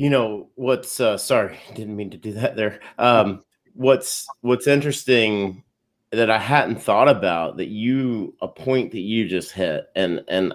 [0.00, 5.62] you know what's uh sorry didn't mean to do that there um what's what's interesting
[6.10, 10.54] that i hadn't thought about that you a point that you just hit and and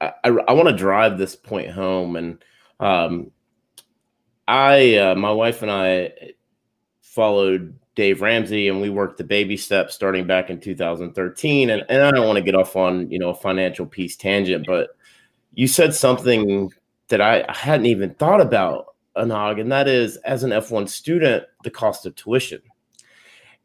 [0.00, 2.44] i i, I want to drive this point home and
[2.78, 3.32] um
[4.46, 6.12] i uh, my wife and i
[7.14, 12.02] followed dave ramsey and we worked the baby steps starting back in 2013 and, and
[12.02, 14.90] i don't want to get off on you know a financial piece tangent but
[15.54, 16.70] you said something
[17.08, 21.70] that I hadn't even thought about, Anag, and that is as an F1 student, the
[21.70, 22.62] cost of tuition.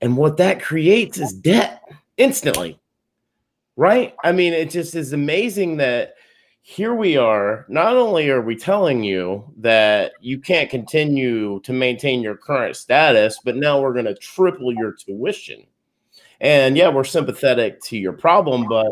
[0.01, 1.81] And what that creates is debt
[2.17, 2.79] instantly,
[3.75, 4.13] right?
[4.23, 6.15] I mean, it just is amazing that
[6.67, 7.63] here we are.
[7.69, 13.39] Not only are we telling you that you can't continue to maintain your current status,
[13.45, 15.67] but now we're going to triple your tuition.
[16.41, 18.88] And yeah, we're sympathetic to your problem, but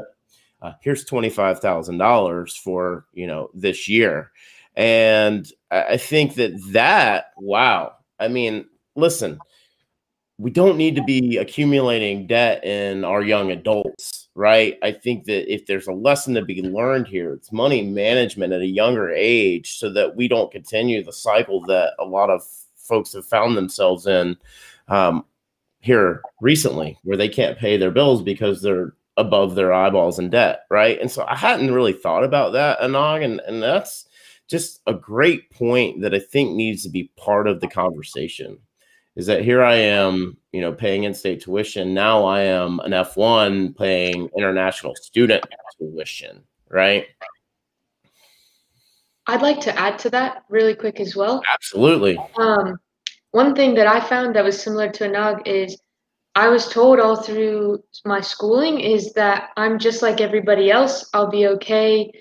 [0.62, 4.30] uh, here's $25,000 for, you know, this year.
[4.76, 7.94] And I think that that, wow.
[8.20, 9.40] I mean, listen,
[10.38, 14.78] we don't need to be accumulating debt in our young adults, right?
[14.82, 18.62] I think that if there's a lesson to be learned here, it's money management at
[18.62, 22.43] a younger age so that we don't continue the cycle that a lot of
[22.76, 24.36] folks have found themselves in
[24.88, 25.24] um,
[25.80, 30.62] here recently, where they can't pay their bills because they're above their eyeballs in debt,
[30.72, 31.00] right?
[31.00, 34.08] And so I hadn't really thought about that, Anag, and, and that's
[34.50, 38.58] just a great point that I think needs to be part of the conversation.
[39.15, 41.93] Is that here I am, you know, paying in-state tuition.
[41.93, 45.45] Now I am an F1 paying international student
[45.78, 47.06] tuition, right?
[49.28, 51.41] I'd like to add to that really quick as well.
[51.52, 52.17] Absolutely.
[52.38, 52.78] Um,
[53.32, 55.80] one thing that I found that was similar to Anag is
[56.36, 61.10] I was told all through my schooling is that I'm just like everybody else.
[61.13, 62.12] I'll be okay.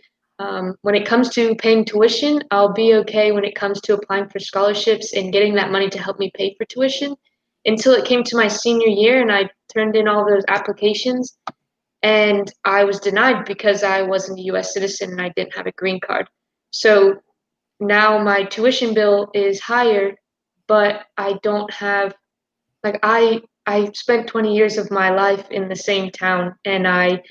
[0.43, 4.29] Um, when it comes to paying tuition, I'll be okay when it comes to applying
[4.29, 7.15] for scholarships and getting that money to help me pay for tuition
[7.65, 11.39] until it came to my senior year and I turned in all those applications
[12.03, 15.73] and I was denied because I wasn't a US citizen and I didn't have a
[15.73, 16.27] green card.
[16.73, 17.21] So
[17.79, 20.17] now my tuition bill is higher,
[20.67, 22.17] but I don't have
[22.83, 27.23] like I I spent 20 years of my life in the same town and I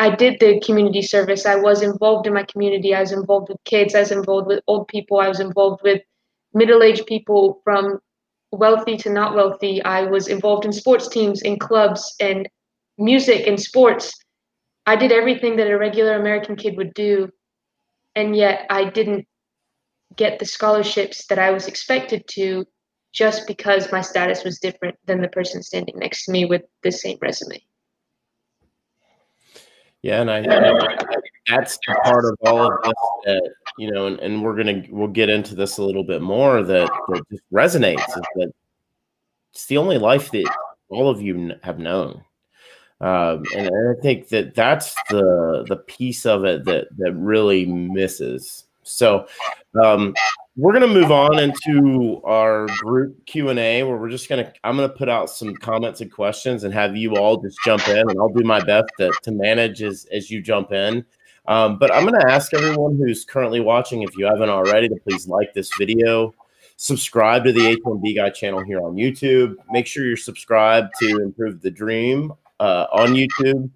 [0.00, 1.44] I did the community service.
[1.44, 2.94] I was involved in my community.
[2.94, 3.94] I was involved with kids.
[3.94, 5.20] I was involved with old people.
[5.20, 6.00] I was involved with
[6.54, 7.98] middle-aged people from
[8.50, 9.82] wealthy to not wealthy.
[9.84, 12.48] I was involved in sports teams, in clubs, and
[12.96, 14.14] music and sports.
[14.86, 17.28] I did everything that a regular American kid would do,
[18.16, 19.26] and yet I didn't
[20.16, 22.64] get the scholarships that I was expected to
[23.12, 26.90] just because my status was different than the person standing next to me with the
[26.90, 27.62] same resume.
[30.02, 30.40] Yeah, and I,
[31.46, 32.94] that's the part of all of this
[33.24, 36.62] that you know, and, and we're gonna we'll get into this a little bit more
[36.62, 38.52] that, that just resonates is that
[39.52, 40.50] it's the only life that
[40.88, 42.24] all of you have known.
[43.00, 48.64] Um, and I think that that's the the piece of it that that really misses.
[48.82, 49.26] So,
[49.82, 50.14] um,
[50.56, 54.76] we're going to move on into our group q&a where we're just going to i'm
[54.76, 57.98] going to put out some comments and questions and have you all just jump in
[57.98, 61.04] and i'll do my best to, to manage as, as you jump in.
[61.46, 64.96] Um, but i'm going to ask everyone who's currently watching if you haven't already to
[64.96, 66.34] please like this video
[66.76, 71.60] subscribe to the h1b guy channel here on youtube make sure you're subscribed to improve
[71.60, 73.70] the dream uh, on youtube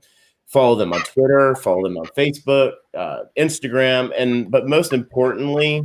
[0.47, 5.85] follow them on Twitter, follow them on Facebook, uh, Instagram, and but most importantly,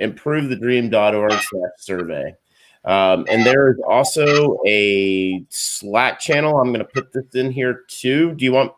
[0.00, 2.34] improvethedream.org slash survey.
[2.84, 6.58] Um, and there is also a Slack channel.
[6.58, 8.34] I'm going to put this in here too.
[8.34, 8.72] Do you want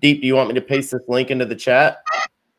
[0.00, 0.20] Deep?
[0.20, 2.02] Do you want me to paste this link into the chat?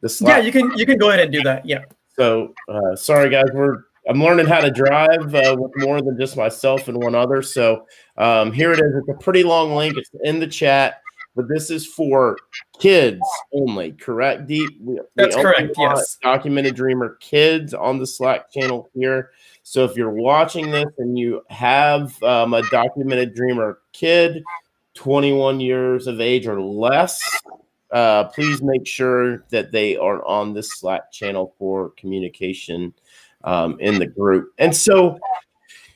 [0.01, 0.37] The Slack.
[0.37, 0.77] Yeah, you can.
[0.77, 1.65] You can go ahead and do that.
[1.65, 1.83] Yeah.
[2.15, 3.45] So uh, sorry, guys.
[3.53, 7.43] We're I'm learning how to drive uh, with more than just myself and one other.
[7.43, 7.85] So
[8.17, 8.95] um, here it is.
[8.95, 9.95] It's a pretty long link.
[9.95, 11.01] It's in the chat,
[11.35, 12.37] but this is for
[12.79, 13.21] kids
[13.53, 13.93] only.
[13.93, 14.69] Correct, Deep?
[14.81, 15.75] We, That's we correct.
[15.77, 16.17] Yes.
[16.21, 19.31] Documented Dreamer kids on the Slack channel here.
[19.63, 24.43] So if you're watching this and you have um, a documented dreamer kid,
[24.95, 27.21] 21 years of age or less,
[27.91, 32.93] uh, please make sure that they are on this Slack channel for communication
[33.43, 34.51] um, in the group.
[34.57, 35.17] And so,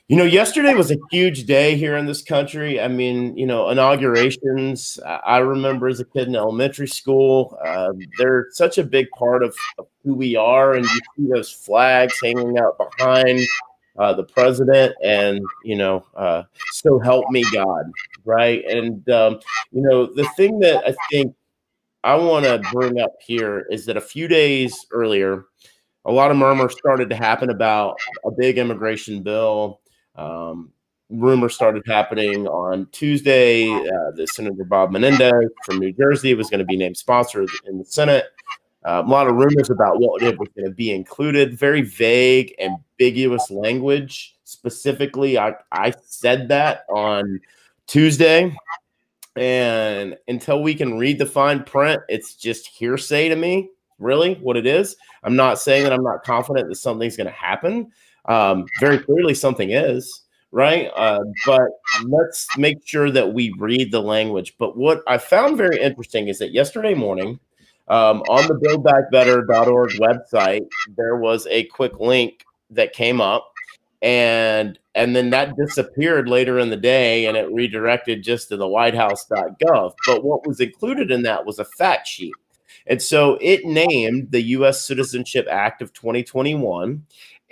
[0.08, 2.78] you know, yesterday was a huge day here in this country.
[2.80, 4.98] I mean, you know, inaugurations.
[5.04, 9.56] I remember as a kid in elementary school, uh, they're such a big part of,
[9.78, 13.40] of who we are, and you see those flags hanging out behind
[13.98, 16.42] uh, the president, and you know, uh,
[16.72, 17.90] so help me God,
[18.26, 18.62] right?
[18.66, 19.40] And um,
[19.72, 21.34] you know, the thing that I think
[22.02, 25.46] I want to bring up here is that a few days earlier,
[26.04, 27.96] a lot of murmurs started to happen about
[28.26, 29.80] a big immigration bill.
[30.16, 30.70] Um,
[31.10, 33.70] rumors started happening on Tuesday.
[33.70, 37.78] Uh, the Senator Bob Menendez from New Jersey was going to be named sponsor in
[37.78, 38.26] the Senate.
[38.86, 41.58] Uh, a lot of rumors about what it was going to be included.
[41.58, 44.36] Very vague, ambiguous language.
[44.44, 47.40] Specifically, I, I said that on
[47.86, 48.54] Tuesday.
[49.36, 54.56] And until we can read the fine print, it's just hearsay to me, really, what
[54.56, 54.96] it is.
[55.24, 57.90] I'm not saying that I'm not confident that something's going to happen.
[58.26, 60.88] Um, very clearly, something is right?
[60.94, 61.68] Uh, but
[62.04, 64.54] let's make sure that we read the language.
[64.56, 67.40] But what I found very interesting is that yesterday morning,
[67.88, 70.66] um, on the buildbackbetter.org website,
[70.96, 73.52] there was a quick link that came up,
[74.00, 78.66] and and then that disappeared later in the day, and it redirected just to the
[78.66, 79.92] WhiteHouse.gov.
[80.06, 82.32] But what was included in that was a fact sheet.
[82.86, 84.86] And so it named the U.S.
[84.86, 87.06] Citizenship Act of 2021.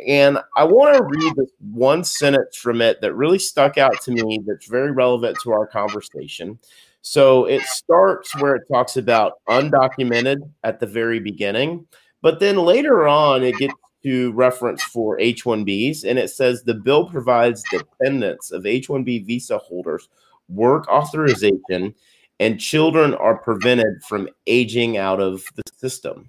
[0.06, 4.10] And I want to read this one sentence from it that really stuck out to
[4.10, 6.58] me that's very relevant to our conversation.
[7.02, 11.86] So it starts where it talks about undocumented at the very beginning,
[12.20, 13.74] but then later on it gets
[14.04, 19.26] to reference for H 1Bs and it says the bill provides dependents of H 1B
[19.26, 20.08] visa holders
[20.48, 21.94] work authorization
[22.40, 26.28] and children are prevented from aging out of the system.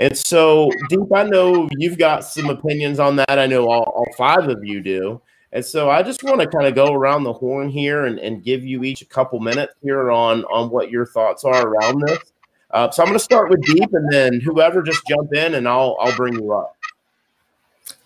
[0.00, 3.38] And so, Deep, I know you've got some opinions on that.
[3.38, 5.20] I know all, all five of you do.
[5.52, 8.42] And so I just want to kind of go around the horn here and, and
[8.42, 12.32] give you each a couple minutes here on, on what your thoughts are around this.
[12.70, 15.66] Uh, so I'm going to start with Deep, and then whoever just jump in, and
[15.68, 16.76] I'll I'll bring you up.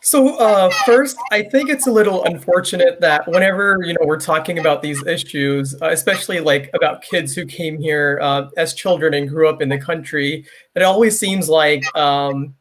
[0.04, 4.58] So uh, first, I think it's a little unfortunate that whenever you know we're talking
[4.58, 9.26] about these issues, uh, especially like about kids who came here uh, as children and
[9.26, 10.44] grew up in the country,
[10.74, 12.54] it always seems like um,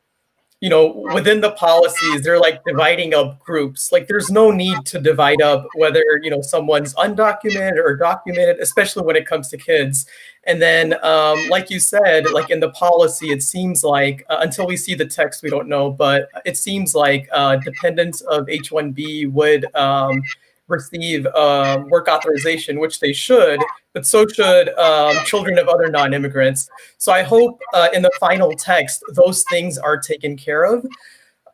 [0.63, 3.91] you know, within the policies, they're like dividing up groups.
[3.91, 9.03] Like there's no need to divide up whether, you know, someone's undocumented or documented, especially
[9.03, 10.05] when it comes to kids.
[10.45, 14.65] And then, um, like you said, like in the policy, it seems like uh, until
[14.65, 19.33] we see the text, we don't know, but it seems like uh, dependents of H-1B
[19.33, 20.23] would um,
[20.67, 23.59] receive uh, work authorization, which they should,
[23.93, 26.69] but so should um, children of other non-immigrants.
[26.97, 30.85] So I hope uh, in the final text, those things are taken care of.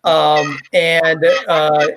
[0.04, 1.88] Um, and uh,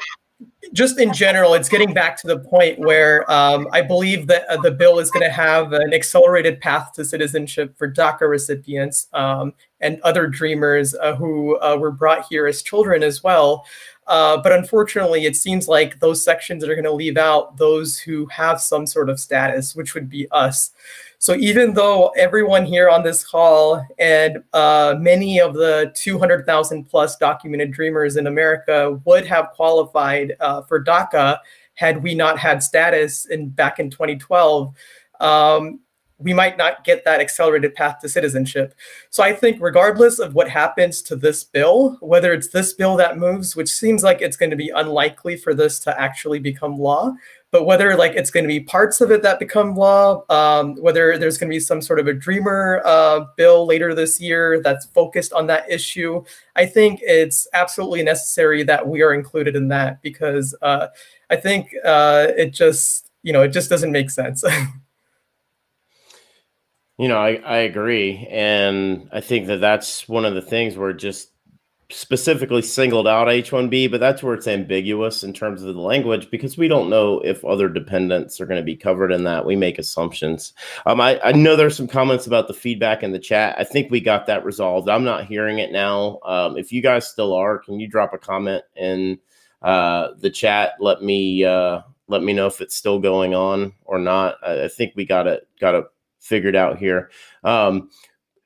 [0.73, 4.57] just in general, it's getting back to the point where um, I believe that uh,
[4.63, 9.53] the bill is going to have an accelerated path to citizenship for DACA recipients um,
[9.81, 13.67] and other dreamers uh, who uh, were brought here as children as well.
[14.13, 18.27] Uh, but unfortunately, it seems like those sections are going to leave out those who
[18.27, 20.73] have some sort of status, which would be us.
[21.17, 27.17] So even though everyone here on this call and uh, many of the 200,000 plus
[27.17, 31.39] documented dreamers in America would have qualified uh, for DACA
[31.73, 34.75] had we not had status in back in 2012,
[35.21, 35.81] um,
[36.23, 38.75] we might not get that accelerated path to citizenship.
[39.11, 43.19] So I think, regardless of what happens to this bill, whether it's this bill that
[43.19, 47.13] moves, which seems like it's going to be unlikely for this to actually become law,
[47.53, 51.19] but whether like it's going to be parts of it that become law, um, whether
[51.19, 54.87] there's going to be some sort of a dreamer uh, bill later this year that's
[54.87, 56.25] focused on that issue,
[56.57, 60.89] I think it's absolutely necessary that we are included in that because uh,
[61.29, 64.43] I think uh, it just you know it just doesn't make sense.
[67.03, 68.29] You know, I, I agree.
[68.31, 71.33] And I think that that's one of the things where just
[71.91, 76.57] specifically singled out H1B, but that's where it's ambiguous in terms of the language because
[76.57, 79.45] we don't know if other dependents are going to be covered in that.
[79.45, 80.53] We make assumptions.
[80.87, 83.57] Um, I, I know there's some comments about the feedback in the chat.
[83.59, 84.89] I think we got that resolved.
[84.89, 86.21] I'm not hearing it now.
[86.25, 89.19] Um, if you guys still are, can you drop a comment in
[89.61, 90.75] uh, the chat?
[90.79, 94.37] Let me uh, let me know if it's still going on or not.
[94.47, 95.85] I, I think we got it got it
[96.23, 97.11] figured out here.
[97.45, 97.91] Um,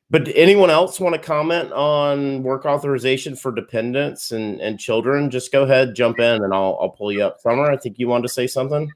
[0.09, 5.31] but anyone else want to comment on work authorization for dependents and, and children?
[5.31, 7.41] Just go ahead, jump in, and I'll I'll pull you up.
[7.41, 8.91] Summer, I think you wanted to say something.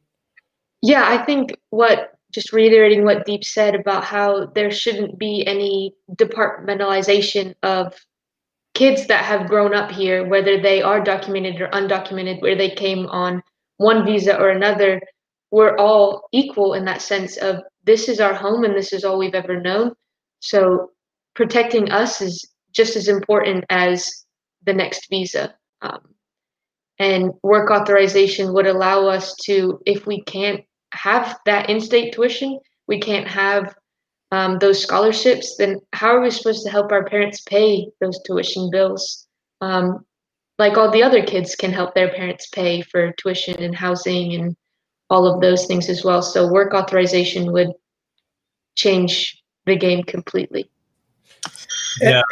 [0.82, 5.94] Yeah, I think what just reiterating what Deep said about how there shouldn't be any
[6.12, 7.94] departmentalization of
[8.74, 13.06] kids that have grown up here, whether they are documented or undocumented, where they came
[13.06, 13.42] on
[13.78, 15.00] one visa or another.
[15.50, 19.18] We're all equal in that sense of this is our home and this is all
[19.18, 19.92] we've ever known.
[20.40, 20.90] So
[21.34, 24.08] protecting us is just as important as
[24.64, 25.54] the next visa.
[25.82, 26.00] Um,
[26.98, 32.58] and work authorization would allow us to, if we can't have that in state tuition,
[32.86, 33.74] we can't have
[34.32, 38.68] um, those scholarships, then how are we supposed to help our parents pay those tuition
[38.70, 39.26] bills?
[39.60, 40.04] Um,
[40.58, 44.56] like all the other kids can help their parents pay for tuition and housing and
[45.10, 46.22] all of those things as well.
[46.22, 47.72] So work authorization would
[48.76, 50.70] change the game completely.
[52.00, 52.22] Yeah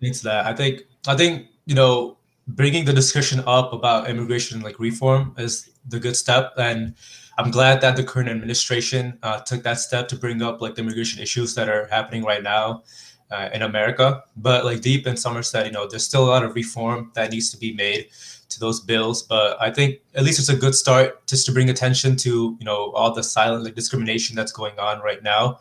[0.00, 0.46] needs that.
[0.46, 2.16] I think i think you know
[2.48, 6.52] bringing the discussion up about immigration like reform is the good step.
[6.56, 6.94] And
[7.38, 10.82] i'm glad that the current administration uh, took that step to bring up like the
[10.82, 12.82] immigration issues that are happening right now
[13.30, 14.22] uh, in america.
[14.36, 17.30] But like deep in Summer said you know there's still a lot of reform that
[17.30, 18.08] needs to be made
[18.48, 21.68] to those bills but i think at least it's a good start just to bring
[21.70, 25.58] attention to you know all the silent like discrimination that's going on right now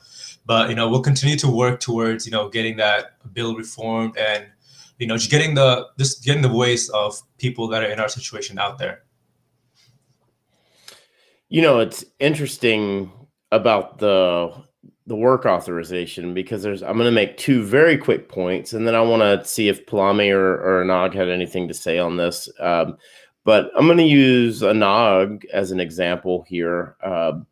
[0.48, 4.48] but you know, we'll continue to work towards you know getting that bill reformed and
[4.98, 8.08] you know just getting the just getting the voice of people that are in our
[8.08, 9.04] situation out there.
[11.50, 13.12] You know, it's interesting
[13.52, 14.54] about the
[15.08, 18.93] the work authorization because there's I'm going to make two very quick points, and then
[18.93, 22.49] I want to see if Palami or, or Anag had anything to say on this.
[22.60, 22.97] Um,
[23.45, 26.97] but I'm going to use Anag as an example here.
[27.01, 27.47] Um,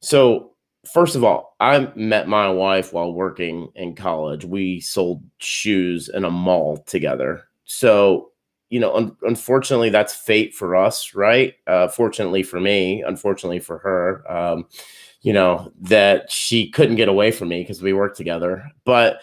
[0.00, 0.52] so
[0.92, 4.44] first of all, I met my wife while working in college.
[4.44, 7.48] We sold shoes in a mall together.
[7.64, 8.30] So,
[8.70, 11.54] you know, un- unfortunately, that's fate for us, right?
[11.66, 14.68] Uh, fortunately for me, unfortunately for her, um,
[15.22, 18.64] you know, that she couldn't get away from me because we worked together.
[18.84, 19.20] But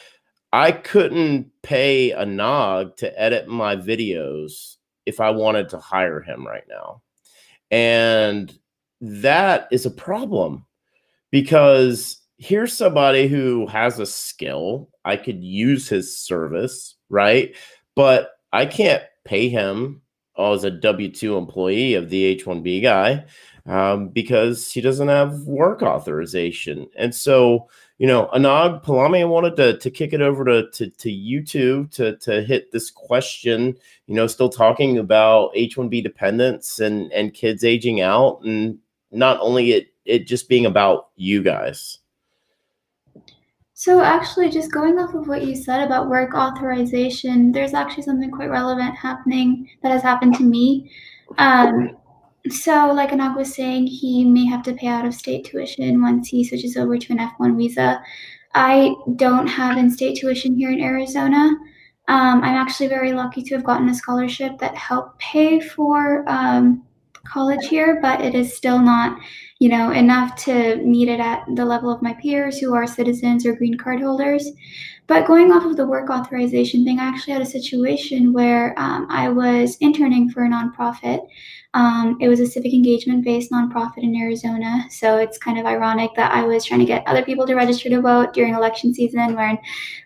[0.52, 4.76] I couldn't pay Anag to edit my videos
[5.08, 7.02] if I wanted to hire him right now.
[7.72, 8.56] And
[9.02, 10.66] that is a problem
[11.32, 14.89] because here's somebody who has a skill.
[15.04, 17.56] I could use his service, right?
[17.96, 20.03] But I can't pay him
[20.38, 23.26] as a W 2 employee of the H 1B guy
[23.66, 26.88] um, because he doesn't have work authorization.
[26.98, 30.90] And so, you know, Anag Palami, I wanted to, to kick it over to, to,
[30.90, 33.78] to you two to, to hit this question,
[34.08, 38.42] you know, still talking about H 1B dependents and, and kids aging out.
[38.44, 38.80] And
[39.12, 42.00] not only it it just being about you guys?
[43.84, 48.32] So, actually, just going off of what you said about work authorization, there's actually something
[48.32, 50.90] quite relevant happening that has happened to me.
[51.38, 51.98] Um,
[52.50, 56.30] so, like Anag was saying, he may have to pay out of state tuition once
[56.30, 58.02] he switches over to an F1 visa.
[58.56, 61.40] I don't have in state tuition here in Arizona.
[62.08, 66.86] Um, I'm actually very lucky to have gotten a scholarship that helped pay for um,
[67.26, 69.19] college here, but it is still not,
[69.59, 73.45] you know, enough to meet it at the level of my peers who are citizens
[73.45, 74.49] or green card holders.
[75.07, 79.07] But going off of the work authorization thing, I actually had a situation where um,
[79.09, 81.28] I was interning for a nonprofit.
[81.74, 84.86] Um, it was a civic engagement based nonprofit in Arizona.
[84.89, 87.89] So it's kind of ironic that I was trying to get other people to register
[87.89, 89.57] to vote during election season when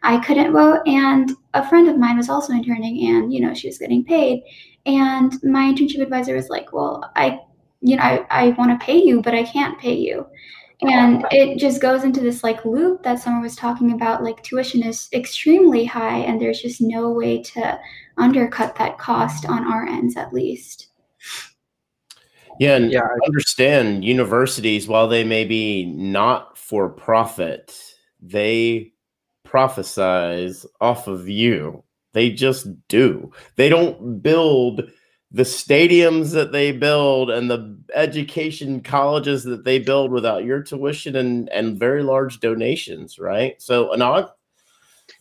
[0.02, 0.82] I couldn't vote.
[0.88, 4.44] And a friend of mine was also interning and, you know, she was getting paid.
[4.88, 7.42] And my internship advisor was like, well, I,
[7.82, 10.26] you know, I, I want to pay you, but I can't pay you.
[10.82, 14.24] And it just goes into this like loop that someone was talking about.
[14.24, 17.80] Like tuition is extremely high, and there's just no way to
[18.18, 20.88] undercut that cost on our ends, at least.
[22.60, 27.78] Yeah, and yeah, I understand universities, while they may be not for profit,
[28.20, 28.94] they
[29.46, 31.84] prophesize off of you.
[32.18, 33.32] They just do.
[33.58, 34.90] They don't build
[35.30, 41.16] the stadiums that they build and the education colleges that they build without your tuition
[41.16, 43.62] and and very large donations, right?
[43.62, 44.32] So Anag,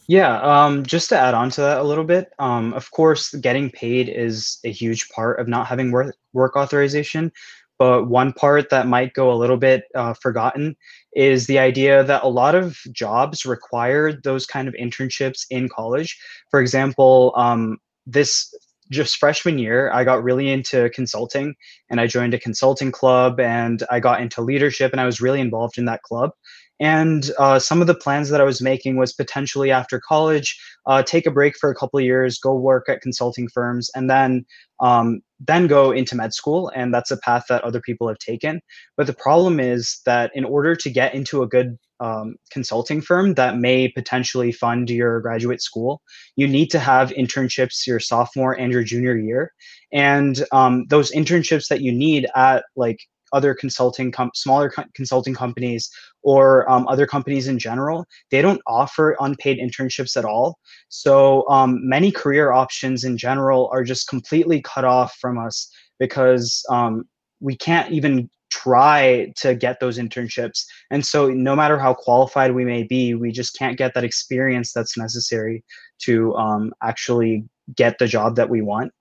[0.08, 3.68] yeah, um, just to add on to that a little bit, um, of course, getting
[3.70, 7.30] paid is a huge part of not having work, work authorization.
[7.78, 10.76] But one part that might go a little bit uh, forgotten
[11.14, 16.18] is the idea that a lot of jobs require those kind of internships in college.
[16.50, 18.54] For example, um, this
[18.90, 21.54] just freshman year, I got really into consulting
[21.90, 25.40] and I joined a consulting club and I got into leadership and I was really
[25.40, 26.30] involved in that club.
[26.78, 31.02] And uh, some of the plans that I was making was potentially after college, uh,
[31.02, 34.44] take a break for a couple years, go work at consulting firms, and then
[34.80, 36.70] um, then go into med school.
[36.74, 38.60] And that's a path that other people have taken.
[38.96, 43.34] But the problem is that in order to get into a good um, consulting firm
[43.34, 46.02] that may potentially fund your graduate school,
[46.36, 49.52] you need to have internships your sophomore and your junior year.
[49.92, 52.98] And um, those internships that you need at like
[53.36, 55.90] other consulting com- smaller co- consulting companies
[56.22, 60.58] or um, other companies in general they don't offer unpaid internships at all.
[60.88, 66.64] So um, many career options in general are just completely cut off from us because
[66.70, 67.04] um,
[67.40, 70.64] we can't even try to get those internships.
[70.90, 74.72] And so no matter how qualified we may be we just can't get that experience
[74.72, 75.64] that's necessary
[76.04, 78.92] to um, actually get the job that we want.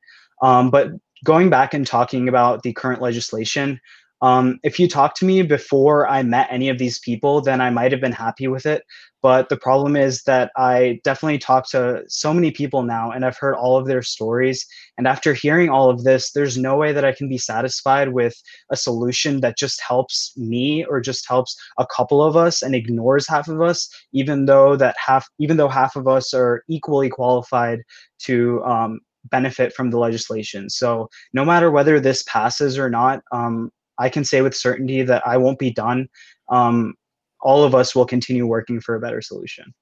[0.42, 0.90] Um, but
[1.24, 3.80] going back and talking about the current legislation
[4.22, 7.70] um, if you talked to me before I met any of these people, then I
[7.70, 8.84] might have been happy with it.
[9.22, 13.38] But the problem is that I definitely talk to so many people now and I've
[13.38, 14.66] heard all of their stories.
[15.00, 18.36] And after hearing all of this, there's no way that I can be satisfied with
[18.70, 23.28] a solution that just helps me or just helps a couple of us and ignores
[23.28, 27.80] half of us, even though that half, even though half of us are equally qualified
[28.20, 29.00] to um,
[29.32, 30.70] benefit from the legislation.
[30.70, 35.26] So no matter whether this passes or not, um, I can say with certainty that
[35.26, 36.08] I won't be done.
[36.50, 36.96] Um,
[37.42, 39.74] all of us will continue working for a better solution.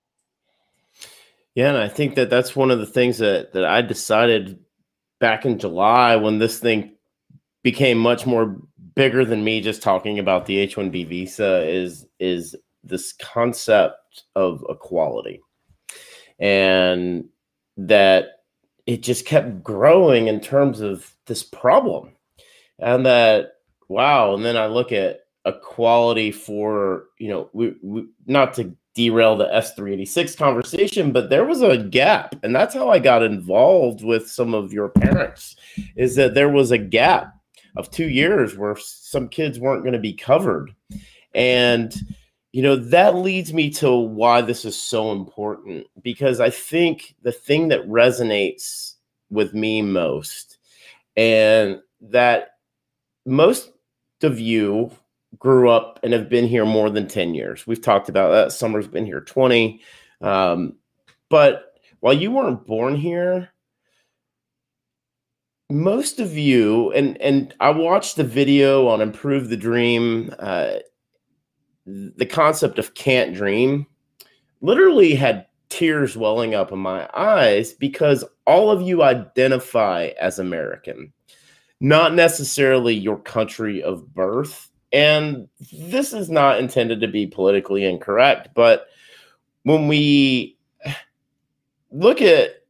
[1.55, 4.59] Yeah, and I think that that's one of the things that that I decided
[5.19, 6.95] back in July when this thing
[7.63, 8.57] became much more
[8.95, 15.41] bigger than me just talking about the H-1B visa is is this concept of equality.
[16.39, 17.25] And
[17.77, 18.43] that
[18.85, 22.11] it just kept growing in terms of this problem.
[22.79, 23.52] And that
[23.87, 24.33] wow.
[24.33, 29.47] And then I look at equality for, you know, we, we not to derail the
[29.47, 32.35] S386 conversation, but there was a gap.
[32.43, 35.55] And that's how I got involved with some of your parents,
[35.95, 37.33] is that there was a gap
[37.75, 40.73] of two years where some kids weren't going to be covered.
[41.33, 41.93] And,
[42.51, 47.31] you know, that leads me to why this is so important because I think the
[47.31, 48.93] thing that resonates
[49.31, 50.59] with me most
[51.17, 52.49] and that
[53.25, 53.71] most
[54.23, 54.91] of you
[55.39, 57.65] grew up and have been here more than 10 years.
[57.65, 58.51] We've talked about that.
[58.51, 59.81] Summer's been here 20.
[60.21, 60.75] Um,
[61.29, 63.49] but while you weren't born here,
[65.69, 70.75] most of you, and and I watched the video on Improve the Dream, uh,
[71.85, 73.87] the concept of can't dream
[74.61, 81.11] literally had tears welling up in my eyes because all of you identify as American
[81.83, 84.69] not necessarily your country of birth.
[84.93, 88.87] And this is not intended to be politically incorrect, but
[89.63, 90.57] when we
[91.91, 92.63] look at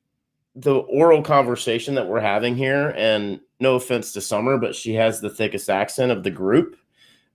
[0.56, 5.22] the oral conversation that we're having here, and no offense to Summer, but she has
[5.22, 6.76] the thickest accent of the group.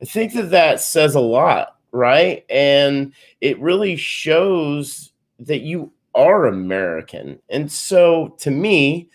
[0.02, 2.44] I think that that says a lot, right?
[2.50, 7.38] And it really shows that you are American.
[7.48, 9.08] And so to me,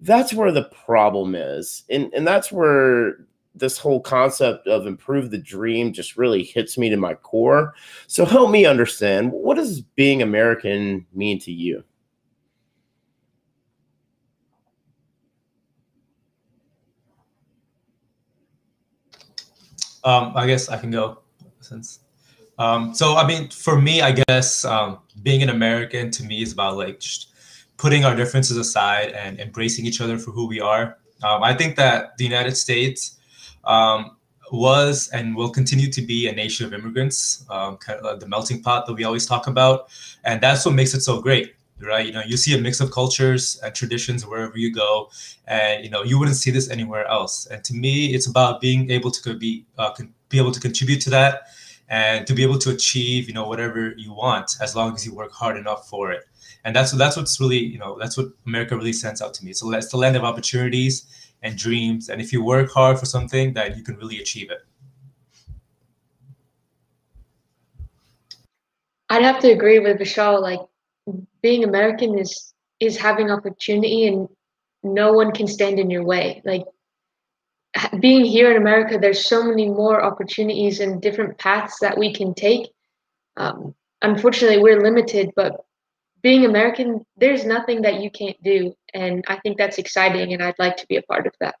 [0.00, 1.84] that's where the problem is.
[1.90, 6.88] And and that's where this whole concept of improve the dream just really hits me
[6.88, 7.74] to my core.
[8.06, 11.82] So help me understand what does being American mean to you?
[20.04, 21.18] Um, I guess I can go
[21.60, 22.00] since.
[22.58, 26.52] Um, so I mean, for me, I guess um, being an American to me is
[26.52, 27.32] about like just
[27.78, 30.98] putting our differences aside and embracing each other for who we are.
[31.22, 33.18] Um, I think that the United States
[33.64, 34.16] um,
[34.52, 38.26] was and will continue to be a nation of immigrants, um, kind of uh, the
[38.26, 39.88] melting pot that we always talk about,
[40.24, 42.06] and that's what makes it so great, right?
[42.06, 45.10] You know, you see a mix of cultures and traditions wherever you go,
[45.46, 47.46] and you know you wouldn't see this anywhere else.
[47.46, 49.90] And to me, it's about being able to be uh,
[50.28, 51.42] be able to contribute to that,
[51.88, 55.14] and to be able to achieve you know whatever you want as long as you
[55.14, 56.24] work hard enough for it
[56.68, 59.54] and that's that's what's really you know that's what America really sends out to me.
[59.54, 61.06] So it's the land of opportunities
[61.40, 64.60] and dreams, and if you work hard for something, that you can really achieve it.
[69.08, 70.42] I'd have to agree with Vishal.
[70.42, 70.60] Like
[71.40, 74.28] being American is is having opportunity, and
[74.82, 76.42] no one can stand in your way.
[76.44, 76.66] Like
[77.98, 82.34] being here in America, there's so many more opportunities and different paths that we can
[82.34, 82.68] take.
[83.38, 85.64] Um, unfortunately, we're limited, but
[86.22, 90.58] being American, there's nothing that you can't do, and I think that's exciting, and I'd
[90.58, 91.54] like to be a part of that.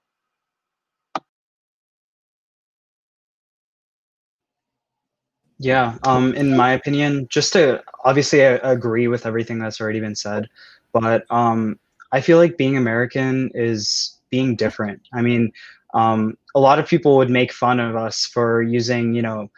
[5.58, 10.14] Yeah, um, in my opinion, just to obviously I agree with everything that's already been
[10.14, 10.48] said,
[10.92, 11.78] but um,
[12.12, 15.02] I feel like being American is being different.
[15.12, 15.52] I mean,
[15.94, 19.50] um, a lot of people would make fun of us for using, you know,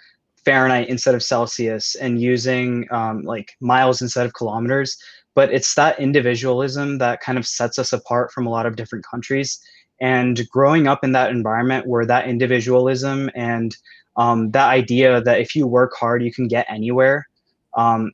[0.44, 4.96] Fahrenheit instead of Celsius and using um, like miles instead of kilometers.
[5.34, 9.04] But it's that individualism that kind of sets us apart from a lot of different
[9.04, 9.60] countries.
[10.00, 13.76] And growing up in that environment where that individualism and
[14.16, 17.28] um, that idea that if you work hard, you can get anywhere,
[17.76, 18.12] um,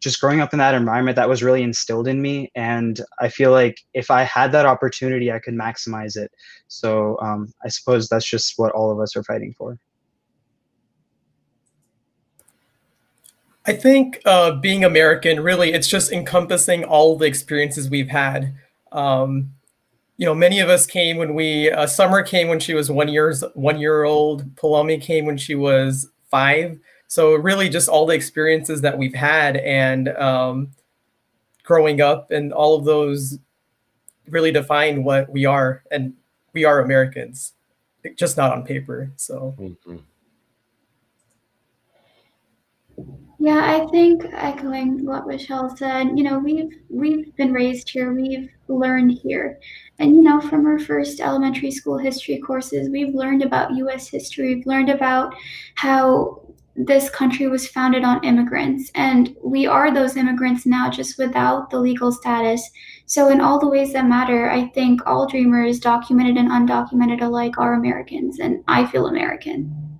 [0.00, 3.50] just growing up in that environment that was really instilled in me and i feel
[3.50, 6.30] like if i had that opportunity i could maximize it
[6.68, 9.78] so um, i suppose that's just what all of us are fighting for
[13.66, 18.54] i think uh, being american really it's just encompassing all the experiences we've had.
[18.92, 19.52] Um,
[20.16, 23.08] you know many of us came when we uh, summer came when she was one
[23.08, 24.54] years one year old.
[24.56, 26.78] Palami came when she was five.
[27.08, 30.72] So really just all the experiences that we've had and um,
[31.62, 33.38] growing up and all of those
[34.28, 35.82] really define what we are.
[35.90, 36.14] And
[36.52, 37.52] we are americans
[38.16, 39.54] just not on paper so.
[39.58, 39.96] Mm-hmm.
[43.46, 48.50] Yeah i think echoing what Vishal said you know we've we've been raised here we've
[48.66, 49.60] learned here
[50.00, 54.56] and you know from our first elementary school history courses we've learned about us history
[54.56, 55.32] we've learned about
[55.76, 56.42] how
[56.74, 61.80] this country was founded on immigrants, and we are those immigrants now, just without the
[61.80, 62.70] legal status.
[63.06, 67.56] So, in all the ways that matter, I think all dreamers, documented and undocumented alike,
[67.56, 69.95] are Americans, and I feel American.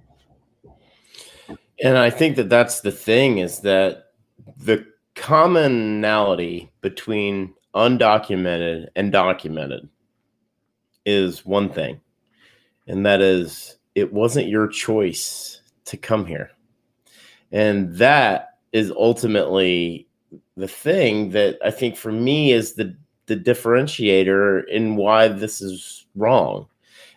[1.82, 4.12] And I think that that's the thing is that
[4.56, 9.88] the commonality between undocumented and documented
[11.04, 12.00] is one thing,
[12.86, 16.50] and that is it wasn't your choice to come here.
[17.52, 20.08] And that is ultimately
[20.56, 22.96] the thing that I think for me is the
[23.26, 26.68] the differentiator in why this is wrong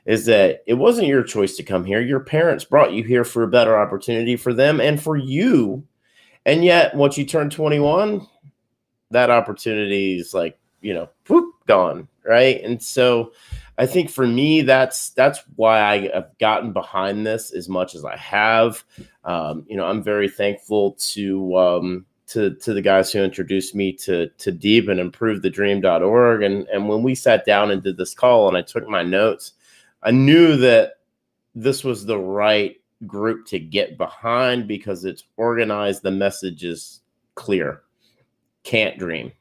[0.10, 2.02] is that it wasn't your choice to come here.
[2.02, 5.86] Your parents brought you here for a better opportunity for them and for you.
[6.48, 8.26] And yet, once you turn 21,
[9.12, 12.08] that opportunity is like, you know, whoop, gone.
[12.26, 12.60] Right.
[12.64, 13.34] And so
[13.78, 18.04] I think for me, that's that's why I have gotten behind this as much as
[18.04, 18.84] I have.
[19.26, 23.94] Um, you know, I'm very thankful to um, to to the guys who introduced me
[23.94, 26.42] to to Deep and Improve the Dream.org.
[26.42, 29.54] And and when we sat down and did this call and I took my notes,
[30.04, 30.94] I knew that
[31.56, 32.76] this was the right
[33.06, 36.04] group to get behind because it's organized.
[36.04, 37.02] The message is
[37.36, 37.82] clear.
[38.64, 39.32] Can't dream.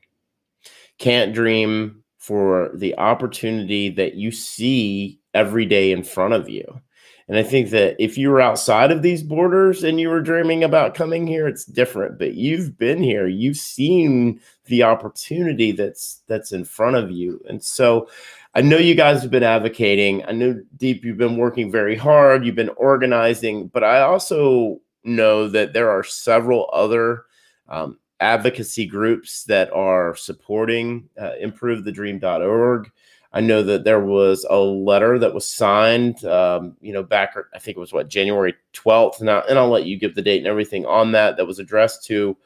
[0.98, 6.80] Can't dream for the opportunity that you see every day in front of you.
[7.28, 10.64] And I think that if you were outside of these borders and you were dreaming
[10.64, 12.18] about coming here, it's different.
[12.18, 17.42] But you've been here, you've seen the opportunity that's that's in front of you.
[17.46, 18.08] And so
[18.54, 20.24] I know you guys have been advocating.
[20.24, 25.48] I know Deep, you've been working very hard, you've been organizing, but I also know
[25.48, 27.24] that there are several other
[27.68, 32.90] um, advocacy groups that are supporting uh, improvethedream.org.
[33.32, 37.58] I know that there was a letter that was signed, um, you know, back, I
[37.58, 39.20] think it was what, January 12th.
[39.20, 41.58] And, I, and I'll let you give the date and everything on that, that was
[41.58, 42.36] addressed to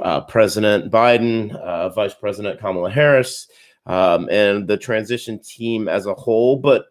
[0.00, 3.48] uh, President Biden, uh, Vice President Kamala Harris,
[3.86, 6.56] um, and the transition team as a whole.
[6.56, 6.86] But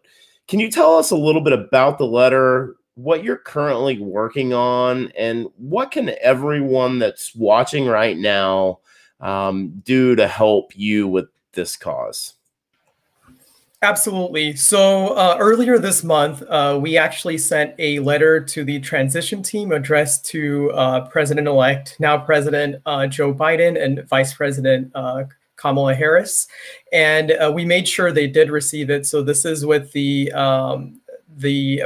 [0.48, 2.76] can you tell us a little bit about the letter?
[2.94, 8.78] what you're currently working on and what can everyone that's watching right now
[9.20, 12.34] um, do to help you with this cause
[13.82, 14.56] Absolutely.
[14.56, 19.72] So uh, earlier this month, uh, we actually sent a letter to the transition team
[19.72, 25.24] addressed to uh, President elect, now President uh, Joe Biden, and Vice President uh,
[25.60, 26.48] Kamala Harris.
[26.92, 29.06] And uh, we made sure they did receive it.
[29.06, 31.82] So this is with the um, the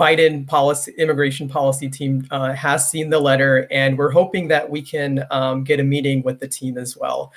[0.00, 4.80] Biden policy immigration policy team uh, has seen the letter, and we're hoping that we
[4.80, 7.32] can um, get a meeting with the team as well.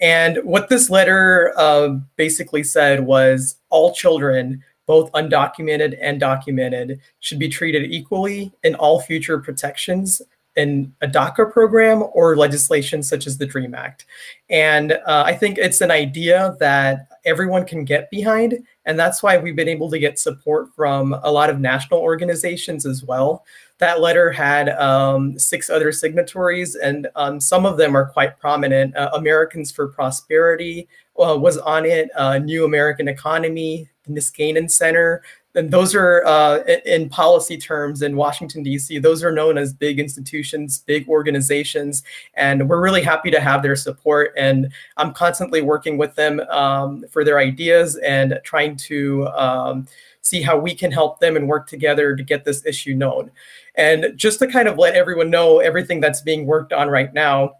[0.00, 7.38] And what this letter uh, basically said was all children, both undocumented and documented, should
[7.38, 10.22] be treated equally in all future protections
[10.56, 14.06] in a DACA program or legislation such as the DREAM Act.
[14.48, 18.64] And uh, I think it's an idea that everyone can get behind.
[18.86, 22.86] And that's why we've been able to get support from a lot of national organizations
[22.86, 23.44] as well.
[23.78, 28.96] That letter had um, six other signatories, and um, some of them are quite prominent.
[28.96, 30.88] Uh, Americans for Prosperity
[31.18, 35.22] uh, was on it, uh, New American Economy, the Niskanen Center,
[35.56, 38.98] and those are uh, in policy terms in Washington D.C.
[38.98, 42.02] Those are known as big institutions, big organizations,
[42.34, 44.32] and we're really happy to have their support.
[44.36, 49.88] And I'm constantly working with them um, for their ideas and trying to um,
[50.20, 53.30] see how we can help them and work together to get this issue known.
[53.76, 57.52] And just to kind of let everyone know everything that's being worked on right now,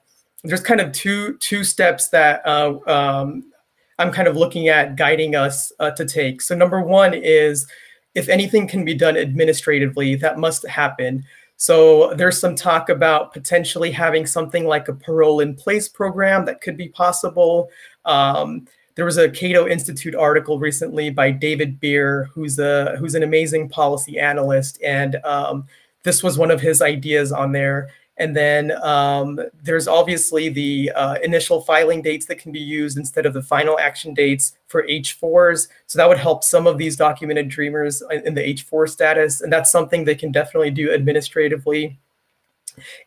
[0.44, 3.50] there's kind of two two steps that uh, um,
[3.98, 6.42] I'm kind of looking at guiding us uh, to take.
[6.42, 7.66] So number one is
[8.16, 11.22] if anything can be done administratively, that must happen.
[11.58, 16.62] So there's some talk about potentially having something like a parole in place program that
[16.62, 17.68] could be possible.
[18.06, 23.22] Um, there was a Cato Institute article recently by David Bier, who's a who's an
[23.22, 25.66] amazing policy analyst, and um,
[26.02, 27.90] this was one of his ideas on there.
[28.18, 33.26] And then um, there's obviously the uh, initial filing dates that can be used instead
[33.26, 35.68] of the final action dates for H4s.
[35.86, 39.42] So that would help some of these documented dreamers in the H4 status.
[39.42, 41.98] And that's something they can definitely do administratively.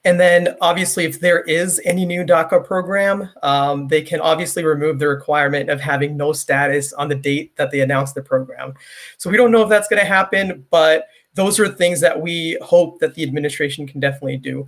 [0.03, 4.99] And then obviously, if there is any new DACA program, um, they can obviously remove
[4.99, 8.73] the requirement of having no status on the date that they announce the program.
[9.17, 12.57] So we don't know if that's going to happen, but those are things that we
[12.61, 14.67] hope that the administration can definitely do.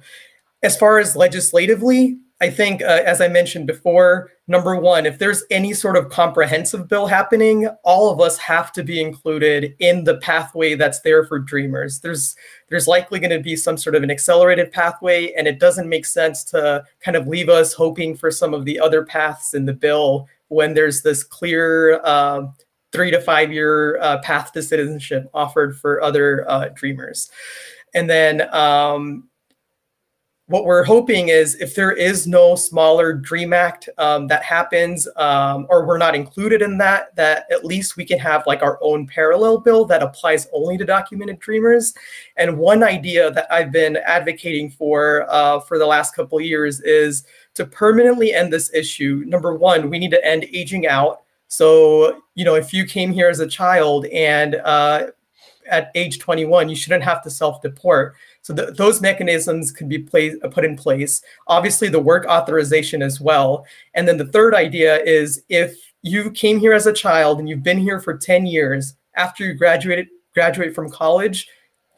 [0.63, 5.43] As far as legislatively, I think, uh, as I mentioned before, number one, if there's
[5.51, 10.17] any sort of comprehensive bill happening, all of us have to be included in the
[10.17, 11.99] pathway that's there for dreamers.
[11.99, 12.35] There's
[12.69, 16.05] there's likely going to be some sort of an accelerated pathway, and it doesn't make
[16.05, 19.73] sense to kind of leave us hoping for some of the other paths in the
[19.73, 22.41] bill when there's this clear uh,
[22.91, 27.29] three to five year uh, path to citizenship offered for other uh, dreamers.
[27.93, 29.29] And then um,
[30.51, 35.65] what we're hoping is if there is no smaller dream act um, that happens um,
[35.69, 39.07] or we're not included in that that at least we can have like our own
[39.07, 41.93] parallel bill that applies only to documented dreamers.
[42.35, 47.23] And one idea that i've been advocating for uh, for the last couple years is
[47.53, 49.23] to permanently end this issue.
[49.25, 51.21] Number one we need to end aging out.
[51.47, 55.07] So you know if you came here as a child and uh,
[55.69, 60.65] at age 21 you shouldn't have to self-deport so those mechanisms could be play, put
[60.65, 61.21] in place.
[61.47, 63.65] Obviously, the work authorization as well.
[63.93, 67.63] And then the third idea is if you came here as a child and you've
[67.63, 71.47] been here for 10 years after you graduated graduate from college,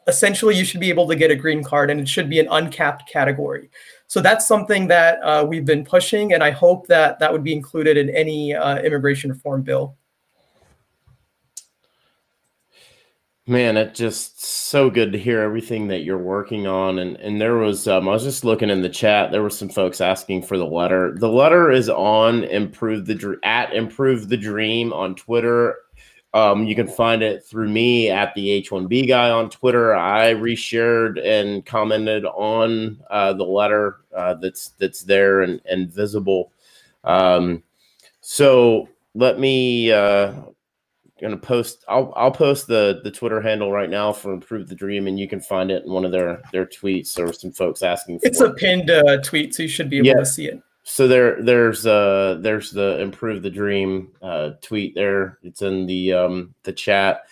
[0.06, 2.48] essentially you should be able to get a green card and it should be an
[2.50, 3.70] uncapped category.
[4.06, 7.54] So that's something that uh, we've been pushing, and I hope that that would be
[7.54, 9.96] included in any uh, immigration reform bill.
[13.46, 16.98] Man, it's just so good to hear everything that you're working on.
[16.98, 19.32] And and there was um, I was just looking in the chat.
[19.32, 21.14] There were some folks asking for the letter.
[21.18, 25.76] The letter is on improve the at improve the dream on Twitter.
[26.32, 29.94] Um, you can find it through me at the H1B guy on Twitter.
[29.94, 36.50] I reshared and commented on uh, the letter uh, that's that's there and and visible.
[37.04, 37.62] Um,
[38.22, 40.32] so let me uh,
[41.24, 45.06] gonna post I'll I'll post the the Twitter handle right now for Improve the Dream
[45.06, 47.14] and you can find it in one of their their tweets.
[47.14, 50.08] There were some folks asking It's a pinned uh, tweet, so you should be able
[50.08, 50.14] yeah.
[50.14, 50.62] to see it.
[50.82, 55.38] So there there's uh there's the Improve the Dream uh tweet there.
[55.42, 57.22] It's in the um the chat.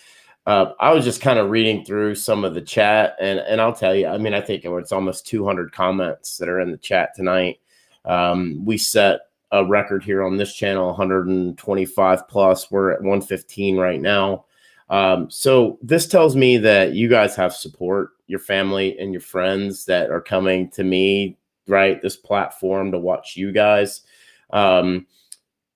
[0.44, 3.74] Uh, I was just kind of reading through some of the chat, and and I'll
[3.74, 7.14] tell you, I mean, I think it's almost 200 comments that are in the chat
[7.14, 7.60] tonight.
[8.04, 9.20] Um, we set
[9.52, 12.70] a record here on this channel 125 plus.
[12.70, 14.46] We're at 115 right now.
[14.88, 19.84] Um, so this tells me that you guys have support your family and your friends
[19.84, 21.38] that are coming to me
[21.68, 24.00] right this platform to watch you guys.
[24.50, 25.06] Um,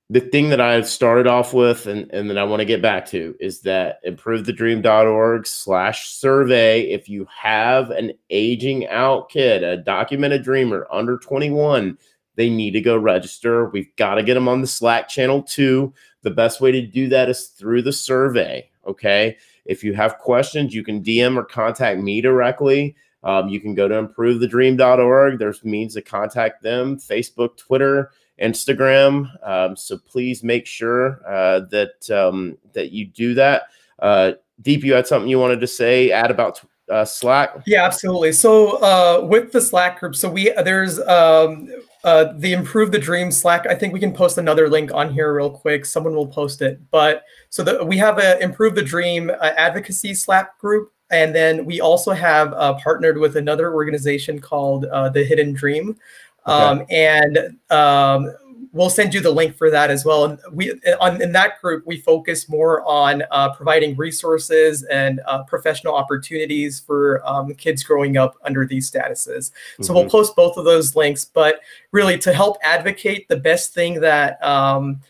[0.09, 3.05] the thing that i started off with and, and that i want to get back
[3.07, 6.83] to is that improvethedream.org slash survey.
[6.83, 11.99] If you have an aging out kid a documented dreamer under 21
[12.37, 13.69] they need to go register.
[13.71, 15.93] We've got to get them on the Slack channel too.
[16.23, 18.71] The best way to do that is through the survey.
[18.87, 19.37] Okay.
[19.65, 22.97] If you have questions, you can DM or contact me directly.
[23.25, 25.39] Um, you can go to improvethedream.org.
[25.39, 29.29] There's means to contact them Facebook, Twitter, Instagram.
[29.47, 33.65] Um, so please make sure uh, that um, that you do that.
[33.99, 34.33] Uh,
[34.63, 37.63] Deep, you had something you wanted to say, add about uh, Slack?
[37.67, 38.33] Yeah, absolutely.
[38.33, 41.69] So uh, with the Slack group, so we there's um,
[42.07, 43.67] uh, the Improve the Dream Slack.
[43.67, 45.85] I think we can post another link on here real quick.
[45.85, 46.81] Someone will post it.
[46.93, 51.67] But so the, we have a Improve the Dream uh, advocacy Slack group, and then
[51.67, 55.99] we also have uh, partnered with another organization called uh, the Hidden Dream.
[56.47, 58.33] Um, And um,
[58.77, 60.25] we'll send you the link for that as well.
[60.27, 65.45] And we on in that group we focus more on uh, providing resources and uh,
[65.45, 69.51] professional opportunities for um, kids growing up under these statuses.
[69.81, 69.95] So mm-hmm.
[69.95, 71.25] we'll post both of those links.
[71.25, 71.61] But
[71.93, 75.01] really, to help advocate, the best thing that um,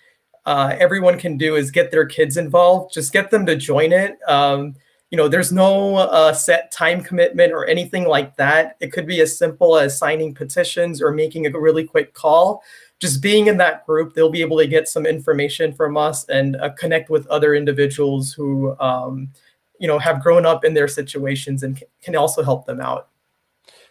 [0.44, 2.94] uh, everyone can do is get their kids involved.
[2.94, 4.16] Just get them to join it.
[4.28, 4.76] Um,
[5.10, 8.76] you know, there's no uh, set time commitment or anything like that.
[8.80, 12.62] It could be as simple as signing petitions or making a really quick call
[12.98, 16.56] just being in that group, they'll be able to get some information from us and
[16.56, 19.30] uh, connect with other individuals who, um,
[19.78, 23.08] you know, have grown up in their situations and can also help them out.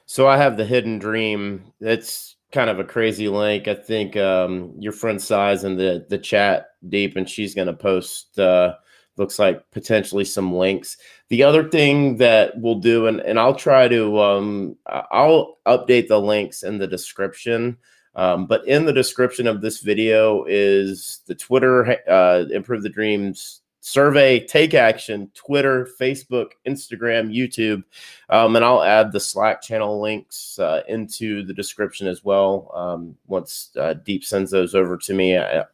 [0.08, 1.72] So I have the hidden dream.
[1.80, 3.68] It's kind of a crazy link.
[3.68, 7.74] I think um, your friend size in the the chat deep, and she's going to
[7.74, 8.38] post.
[8.40, 8.76] Uh,
[9.18, 10.98] looks like potentially some links.
[11.30, 16.20] The other thing that we'll do, and, and I'll try to, um, I'll update the
[16.20, 17.78] links in the description
[18.16, 23.62] um, but in the description of this video is the Twitter uh, Improve the Dreams
[23.86, 27.84] survey, take action, Twitter, Facebook, Instagram, YouTube.
[28.30, 32.72] Um, and I'll add the Slack channel links uh, into the description as well.
[32.74, 35.66] Um, once uh, Deep sends those over to me, I,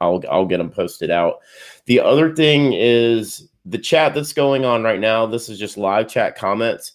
[0.00, 1.40] I'll, I'll get them posted out.
[1.84, 5.26] The other thing is the chat that's going on right now.
[5.26, 6.92] This is just live chat comments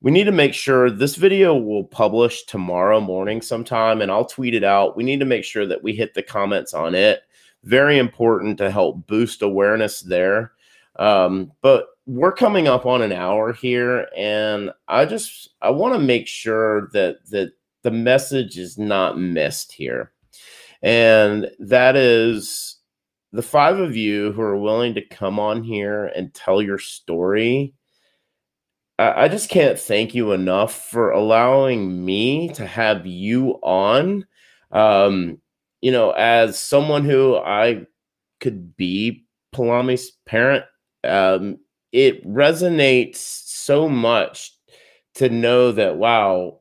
[0.00, 4.54] we need to make sure this video will publish tomorrow morning sometime and I'll tweet
[4.54, 4.96] it out.
[4.96, 7.22] We need to make sure that we hit the comments on it.
[7.64, 10.52] Very important to help boost awareness there.
[10.98, 16.00] Um, but we're coming up on an hour here and I just I want to
[16.00, 20.12] make sure that that the message is not missed here.
[20.82, 22.76] And that is
[23.32, 27.74] the five of you who are willing to come on here and tell your story
[28.98, 34.26] I just can't thank you enough for allowing me to have you on.
[34.72, 35.38] Um,
[35.82, 37.86] you know, as someone who I
[38.40, 40.64] could be Palami's parent,
[41.04, 41.58] um,
[41.92, 44.52] it resonates so much
[45.16, 46.60] to know that wow,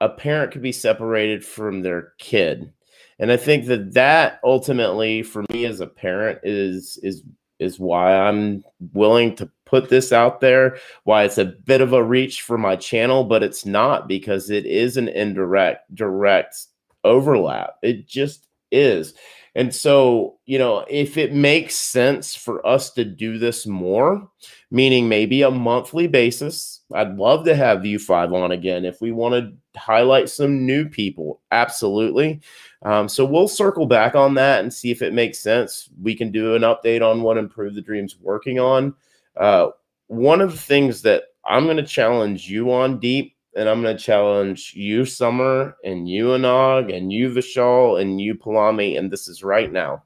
[0.00, 2.72] a parent could be separated from their kid,
[3.20, 7.22] and I think that that ultimately, for me as a parent, is is
[7.58, 12.02] is why I'm willing to put this out there, why it's a bit of a
[12.02, 16.56] reach for my channel, but it's not because it is an indirect, direct
[17.04, 17.74] overlap.
[17.82, 19.14] It just is.
[19.54, 24.30] And so, you know, if it makes sense for us to do this more,
[24.70, 28.84] meaning maybe a monthly basis, I'd love to have you five on again.
[28.84, 32.40] If we want to highlight some new people, absolutely.
[32.82, 35.88] Um, so we'll circle back on that and see if it makes sense.
[36.00, 38.94] We can do an update on what Improve the Dream's working on.
[39.36, 39.70] Uh,
[40.06, 43.96] one of the things that I'm going to challenge you on deep, and I'm going
[43.96, 49.26] to challenge you, Summer, and you, Anag, and you, Vishal, and you, Palami, and this
[49.28, 50.04] is right now,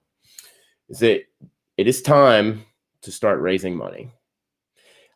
[0.88, 1.22] is that
[1.76, 2.64] it is time
[3.02, 4.10] to start raising money.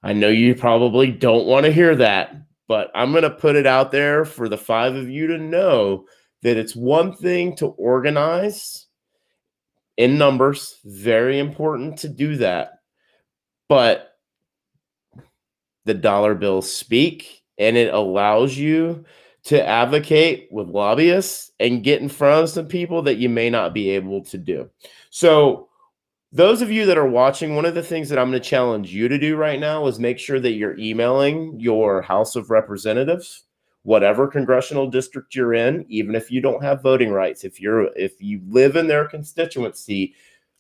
[0.03, 2.37] I know you probably don't want to hear that,
[2.69, 6.07] but I'm going to put it out there for the five of you to know
[6.43, 8.87] that it's one thing to organize
[9.97, 12.81] in numbers, very important to do that.
[13.69, 14.13] But
[15.87, 19.05] the dollar bills speak and it allows you
[19.45, 23.73] to advocate with lobbyists and get in front of some people that you may not
[23.73, 24.69] be able to do.
[25.11, 25.69] So,
[26.33, 28.93] those of you that are watching, one of the things that I'm going to challenge
[28.93, 33.46] you to do right now is make sure that you're emailing your House of Representatives
[33.87, 38.21] whatever congressional district you're in, even if you don't have voting rights, if you're if
[38.21, 40.13] you live in their constituency,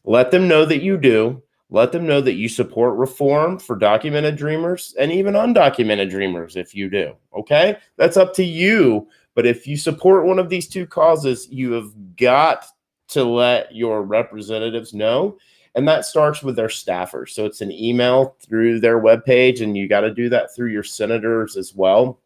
[0.04, 1.42] let them know that you do.
[1.68, 6.76] Let them know that you support reform for documented dreamers and even undocumented dreamers if
[6.76, 7.16] you do.
[7.36, 7.76] Okay?
[7.96, 9.08] That's up to you.
[9.34, 12.66] But if you support one of these two causes, you have got
[13.08, 15.36] to let your representatives know.
[15.74, 17.30] And that starts with their staffers.
[17.30, 20.84] So it's an email through their webpage, and you got to do that through your
[20.84, 22.20] senators as well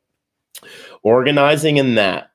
[1.02, 2.30] organizing in that.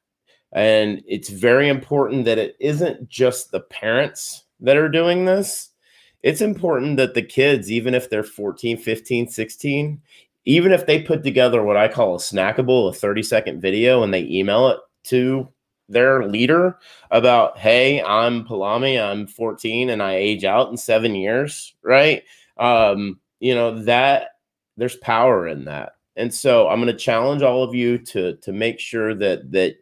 [0.51, 5.70] And it's very important that it isn't just the parents that are doing this,
[6.24, 10.01] it's important that the kids, even if they're 14, 15, 16,
[10.45, 14.11] even if they put together what I call a snackable, a 30 second video, and
[14.11, 15.47] they email it to
[15.88, 16.80] their leader
[17.11, 22.24] about, hey, I'm Palami, I'm 14, and I age out in seven years, right?
[22.57, 24.30] Um, you know, that
[24.78, 25.95] there's power in that.
[26.18, 29.76] And so I'm going to challenge all of you to to make sure that that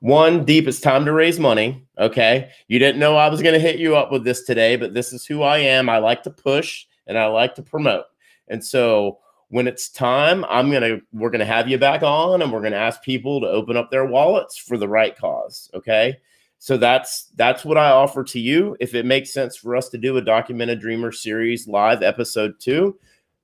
[0.00, 2.50] one deep it's time to raise money okay?
[2.68, 5.12] You didn't know i was going to hit you up with this today but this
[5.12, 5.88] is who i am.
[5.88, 8.04] I like to push and i like to promote.
[8.48, 9.18] And so
[9.48, 12.60] when it's time i'm going to we're going to have you back on and we're
[12.60, 16.16] going to ask people to open up their wallets for the right cause okay?
[16.58, 18.76] So that's that's what i offer to you.
[18.80, 22.98] If it makes sense for us to do a documented dreamer series live episode 2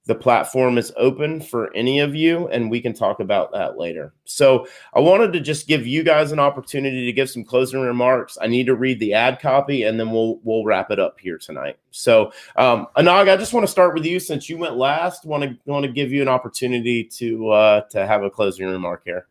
[0.06, 4.12] the platform is open for any of you, and we can talk about that later.
[4.24, 8.36] So, I wanted to just give you guys an opportunity to give some closing remarks.
[8.40, 11.38] I need to read the ad copy, and then we'll we'll wrap it up here
[11.38, 11.78] tonight.
[11.92, 15.24] So, um, Anag, I just want to start with you since you went last.
[15.24, 19.02] Want to want to give you an opportunity to uh, to have a closing remark
[19.04, 19.28] here.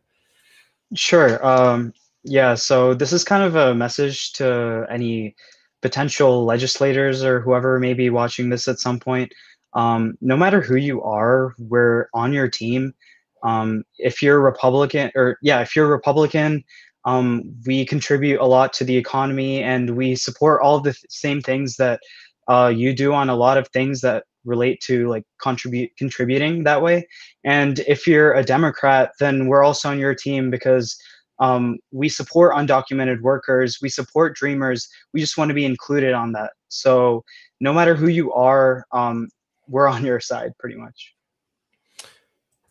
[0.94, 1.44] Sure.
[1.46, 1.92] Um,
[2.24, 2.54] yeah.
[2.54, 5.34] So this is kind of a message to any
[5.80, 9.32] potential legislators or whoever may be watching this at some point
[9.74, 12.94] um, no matter who you are, we're on your team.
[13.42, 16.64] Um, if you're a Republican, or yeah, if you're Republican,
[17.04, 21.40] um, we contribute a lot to the economy and we support all the th- same
[21.40, 22.00] things that
[22.48, 26.82] uh, you do on a lot of things that relate to like contribute contributing that
[26.82, 27.06] way.
[27.44, 30.96] And if you're a Democrat, then we're also on your team because
[31.38, 34.88] um, we support undocumented workers, we support dreamers.
[35.12, 36.52] We just want to be included on that.
[36.68, 37.24] So
[37.60, 39.28] no matter who you are, um,
[39.68, 41.14] we're on your side pretty much.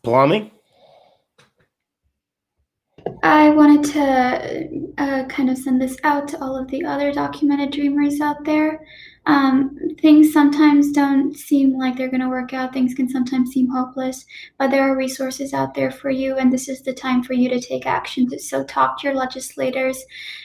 [0.04, 0.50] Palami?
[3.24, 7.70] I wanted to uh, kind of send this out to all of the other documented
[7.70, 8.84] dreamers out there.
[9.26, 12.72] Um, things sometimes don't seem like they're going to work out.
[12.72, 14.26] Things can sometimes seem hopeless,
[14.58, 17.48] but there are resources out there for you, and this is the time for you
[17.48, 18.28] to take action.
[18.40, 20.04] So, talk to your legislators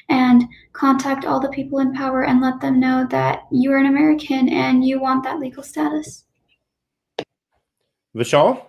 [0.09, 0.43] and
[0.73, 4.49] contact all the people in power and let them know that you are an American
[4.49, 6.26] and you want that legal status.
[8.17, 8.63] Vishal?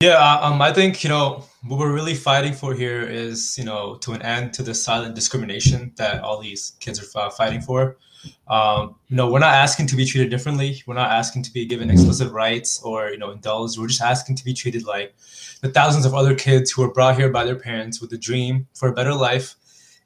[0.00, 3.64] Yeah, uh, um, I think you know what we're really fighting for here is you
[3.64, 7.60] know to an end to the silent discrimination that all these kids are uh, fighting
[7.60, 7.96] for.
[8.48, 10.82] Um, you know, we're not asking to be treated differently.
[10.86, 13.78] We're not asking to be given explicit rights or you know indulged.
[13.78, 15.14] We're just asking to be treated like
[15.60, 18.66] the thousands of other kids who were brought here by their parents with a dream
[18.74, 19.54] for a better life,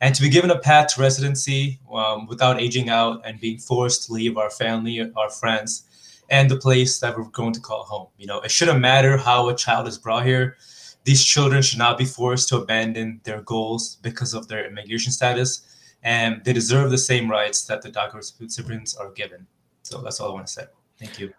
[0.01, 4.07] and to be given a path to residency um, without aging out and being forced
[4.07, 5.88] to leave our family, our friends,
[6.31, 8.09] and the place that we're going to call home.
[8.19, 10.57] You know, it shouldn't matter how a child is brought here.
[11.05, 15.63] These children should not be forced to abandon their goals because of their immigration status,
[16.03, 19.47] and they deserve the same rights that the DACA recipients are given.
[19.83, 20.65] So that's all I want to say.
[20.99, 21.33] Thank you.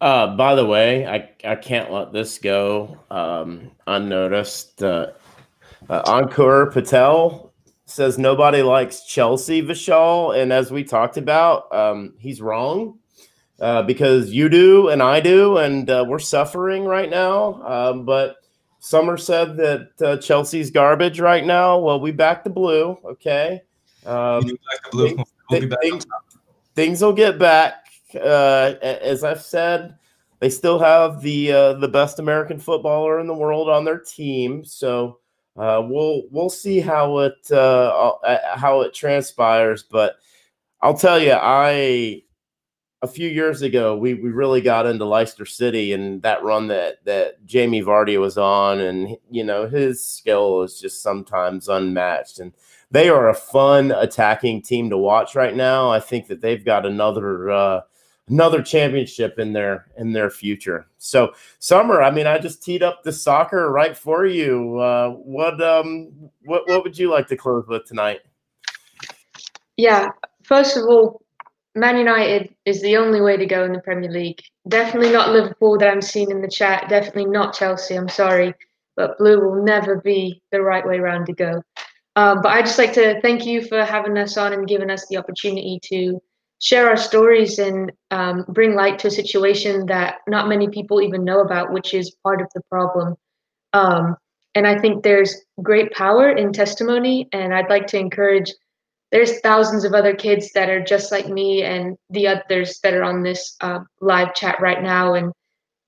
[0.00, 4.82] Uh, by the way, I, I can't let this go um, unnoticed.
[4.82, 5.12] Uh,
[5.88, 7.54] uh, Ankur Patel
[7.86, 12.98] says nobody likes Chelsea Vishal, and as we talked about, um, he's wrong
[13.60, 17.62] uh, because you do and I do, and uh, we're suffering right now.
[17.62, 18.36] Um, but
[18.80, 21.78] Summer said that uh, Chelsea's garbage right now.
[21.78, 23.62] Well, we back the blue, okay?
[24.04, 25.16] Um, back the blue.
[25.50, 26.06] We'll th- things,
[26.74, 27.86] things, will get back.
[28.14, 29.96] Uh, as I've said,
[30.40, 34.64] they still have the uh, the best American footballer in the world on their team,
[34.64, 35.18] so.
[35.58, 40.16] Uh, we'll we'll see how it how it transpires, but
[40.82, 42.24] I'll tell you, I
[43.02, 47.04] a few years ago, we we really got into Leicester City and that run that
[47.04, 52.38] that Jamie Vardy was on, and you know his skill is just sometimes unmatched.
[52.38, 52.52] And
[52.90, 55.90] they are a fun attacking team to watch right now.
[55.90, 57.80] I think that they've got another uh,
[58.28, 60.86] another championship in their in their future.
[60.96, 64.78] So, Summer, I mean, I just teed up the soccer right for you.
[64.78, 68.20] Uh, what um what what would you like to close with tonight?
[69.76, 70.08] Yeah,
[70.42, 71.20] first of all,
[71.76, 74.40] Man United is the only way to go in the Premier League.
[74.66, 76.88] Definitely not Liverpool that I'm seeing in the chat.
[76.88, 77.94] Definitely not Chelsea.
[77.94, 78.54] I'm sorry,
[78.96, 81.62] but blue will never be the right way around to go.
[82.16, 85.06] Um, but I'd just like to thank you for having us on and giving us
[85.08, 86.18] the opportunity to
[86.62, 91.24] share our stories and um, bring light to a situation that not many people even
[91.24, 93.14] know about, which is part of the problem.
[93.74, 94.16] Um,
[94.54, 98.50] and I think there's great power in testimony, and I'd like to encourage
[99.12, 103.04] there's thousands of other kids that are just like me and the others that are
[103.04, 105.32] on this uh, live chat right now and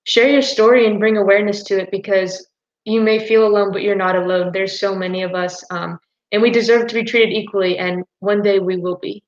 [0.04, 2.46] share your story and bring awareness to it because
[2.84, 5.98] you may feel alone but you're not alone there's so many of us um,
[6.32, 9.22] and we deserve to be treated equally and one day we will be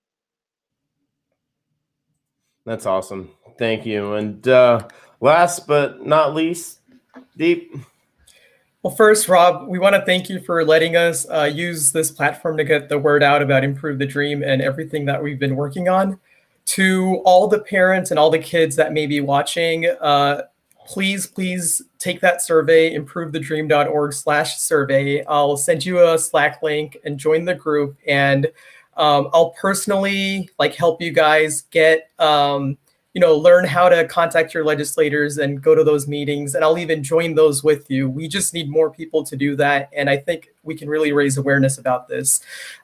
[2.67, 3.31] That's awesome.
[3.59, 4.15] Thank you.
[4.15, 4.87] And uh,
[5.21, 6.81] last but not least,
[7.37, 7.75] Deep.
[8.83, 12.57] Well, first, Rob, we want to thank you for letting us uh, use this platform
[12.57, 15.91] to get the word out about Improve the Dream and everything that we've been working
[15.91, 16.19] on.
[16.65, 20.45] To all the parents and all the kids that may be watching, uh,
[20.87, 25.23] please, please take that survey, improvethedream.org slash survey.
[25.27, 27.99] I'll send you a Slack link and join the group.
[28.07, 28.47] And
[28.97, 32.79] um, I'll personally like help you guys get um,–
[33.13, 36.55] you know, learn how to contact your legislators and go to those meetings.
[36.55, 38.09] And I'll even join those with you.
[38.09, 39.91] We just need more people to do that.
[39.93, 42.41] And I think we can really raise awareness about this.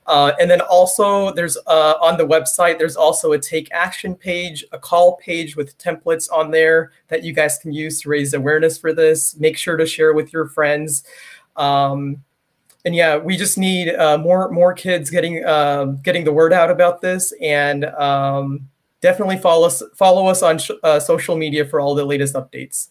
[0.07, 4.65] Uh, and then also, there's uh, on the website, there's also a take action page,
[4.73, 8.77] a call page with templates on there that you guys can use to raise awareness
[8.77, 9.37] for this.
[9.39, 11.05] Make sure to share with your friends.
[11.55, 12.25] Um,
[12.85, 16.71] and yeah, we just need uh, more more kids getting uh, getting the word out
[16.71, 18.69] about this, and um,
[19.01, 22.89] definitely follow us follow us on sh- uh, social media for all the latest updates.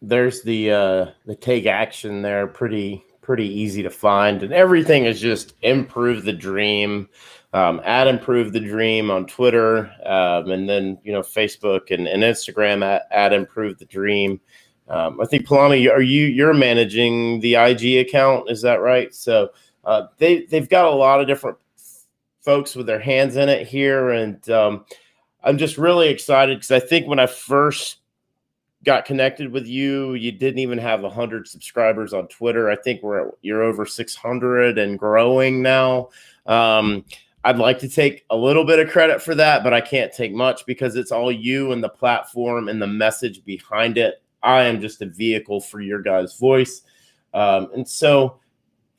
[0.00, 5.20] There's the uh, the take action there, pretty pretty easy to find, and everything is
[5.20, 7.08] just improve the dream.
[7.54, 12.82] Um, improve the dream on Twitter, um, and then you know Facebook and, and Instagram
[12.82, 14.40] at, at improve the dream.
[14.88, 18.50] Um, I think Palami, are you you're managing the IG account?
[18.50, 19.14] Is that right?
[19.14, 19.50] So
[19.84, 21.58] uh, they they've got a lot of different
[22.40, 24.84] folks with their hands in it here, and um,
[25.42, 27.98] I'm just really excited because I think when I first
[28.84, 32.68] got connected with you, you didn't even have 100 subscribers on Twitter.
[32.68, 36.10] I think we're you're over 600 and growing now.
[36.46, 37.04] Um,
[37.44, 40.32] I'd like to take a little bit of credit for that, but I can't take
[40.32, 44.22] much because it's all you and the platform and the message behind it.
[44.42, 46.82] I am just a vehicle for your guys' voice.
[47.34, 48.38] Um, and so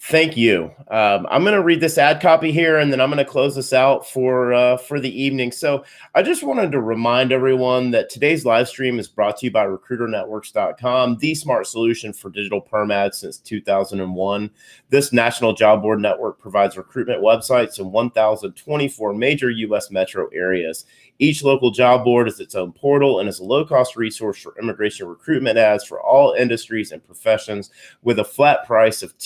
[0.08, 0.70] Thank you.
[0.90, 3.56] Um, I'm going to read this ad copy here, and then I'm going to close
[3.56, 5.54] this out for uh, for the evening.
[5.54, 9.52] So I just wanted to remind everyone that today's live stream is brought to you
[9.52, 14.52] by RecruiterNetworks.com, the smart solution for digital perm ads since 2001.
[14.90, 19.90] This national job board network provides recruitment websites in 1,024 major U.S.
[19.90, 20.86] metro areas.
[21.20, 24.58] Each local job board is its own portal and is a low cost resource for
[24.60, 27.70] immigration recruitment ads for all industries and professions
[28.02, 29.18] with a flat price of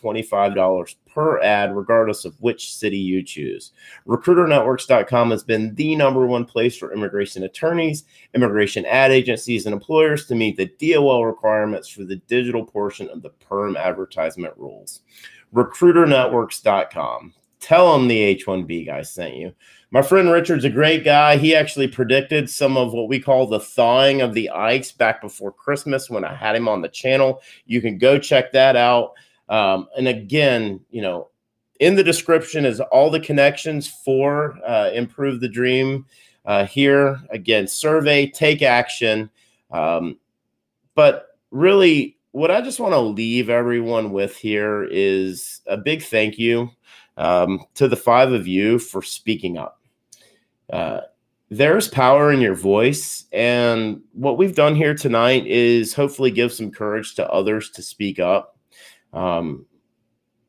[0.00, 3.72] $225 per ad, regardless of which city you choose.
[4.06, 8.04] RecruiterNetworks.com has been the number one place for immigration attorneys,
[8.34, 13.22] immigration ad agencies, and employers to meet the DOL requirements for the digital portion of
[13.22, 15.00] the perm advertisement rules.
[15.54, 17.34] RecruiterNetworks.com.
[17.60, 19.52] Tell them the H 1B guy sent you.
[19.90, 21.38] My friend Richard's a great guy.
[21.38, 25.50] He actually predicted some of what we call the thawing of the ice back before
[25.50, 27.42] Christmas when I had him on the channel.
[27.64, 29.14] You can go check that out.
[29.48, 31.28] Um, and again, you know,
[31.80, 36.06] in the description is all the connections for uh, Improve the Dream.
[36.44, 39.30] Uh, here again, survey, take action.
[39.70, 40.18] Um,
[40.94, 46.38] but really, what I just want to leave everyone with here is a big thank
[46.38, 46.70] you
[47.16, 49.80] um, to the five of you for speaking up.
[50.72, 51.00] Uh,
[51.50, 53.24] there's power in your voice.
[53.32, 58.18] And what we've done here tonight is hopefully give some courage to others to speak
[58.18, 58.57] up.
[59.12, 59.66] Um,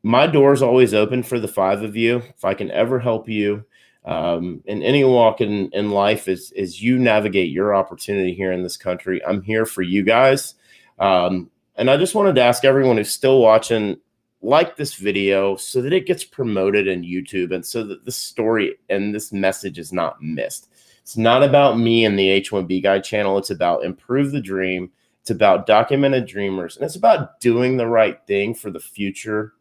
[0.04, 2.18] my door is always open for the five of you.
[2.18, 3.66] If I can ever help you
[4.06, 8.64] um, in any walk in, in life as, as you navigate your opportunity here in
[8.64, 10.56] this country, I'm here for you guys.
[11.00, 13.98] Um, and I just wanted to ask everyone who's still watching
[14.42, 18.76] like this video so that it gets promoted in YouTube and so that the story
[18.90, 20.70] and this message is not missed.
[21.02, 23.38] It's not about me and the H1B Guy channel.
[23.38, 24.92] It's about Improve the Dream.
[25.30, 26.76] It's about documented dreamers.
[26.76, 29.54] And it's about doing the right thing for the future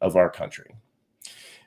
[0.00, 0.74] of our country.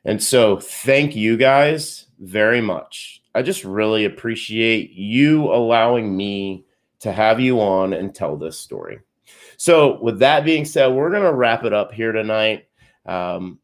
[0.03, 3.23] And so, thank you guys very much.
[3.33, 6.65] I just really appreciate you allowing me
[6.99, 8.99] to have you on and tell this story.
[9.55, 12.67] So, with that being said, we're going to wrap it up here tonight.
[13.05, 13.59] Um,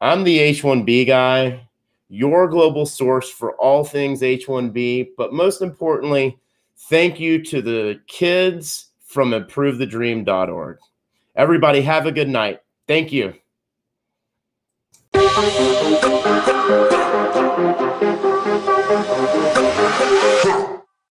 [0.00, 1.68] I'm the H1B guy,
[2.08, 5.10] your global source for all things H1B.
[5.16, 6.36] But most importantly,
[6.88, 8.86] thank you to the kids
[9.16, 10.76] from improvethedream.org.
[11.34, 12.60] Everybody, have a good night.
[12.86, 13.32] Thank you.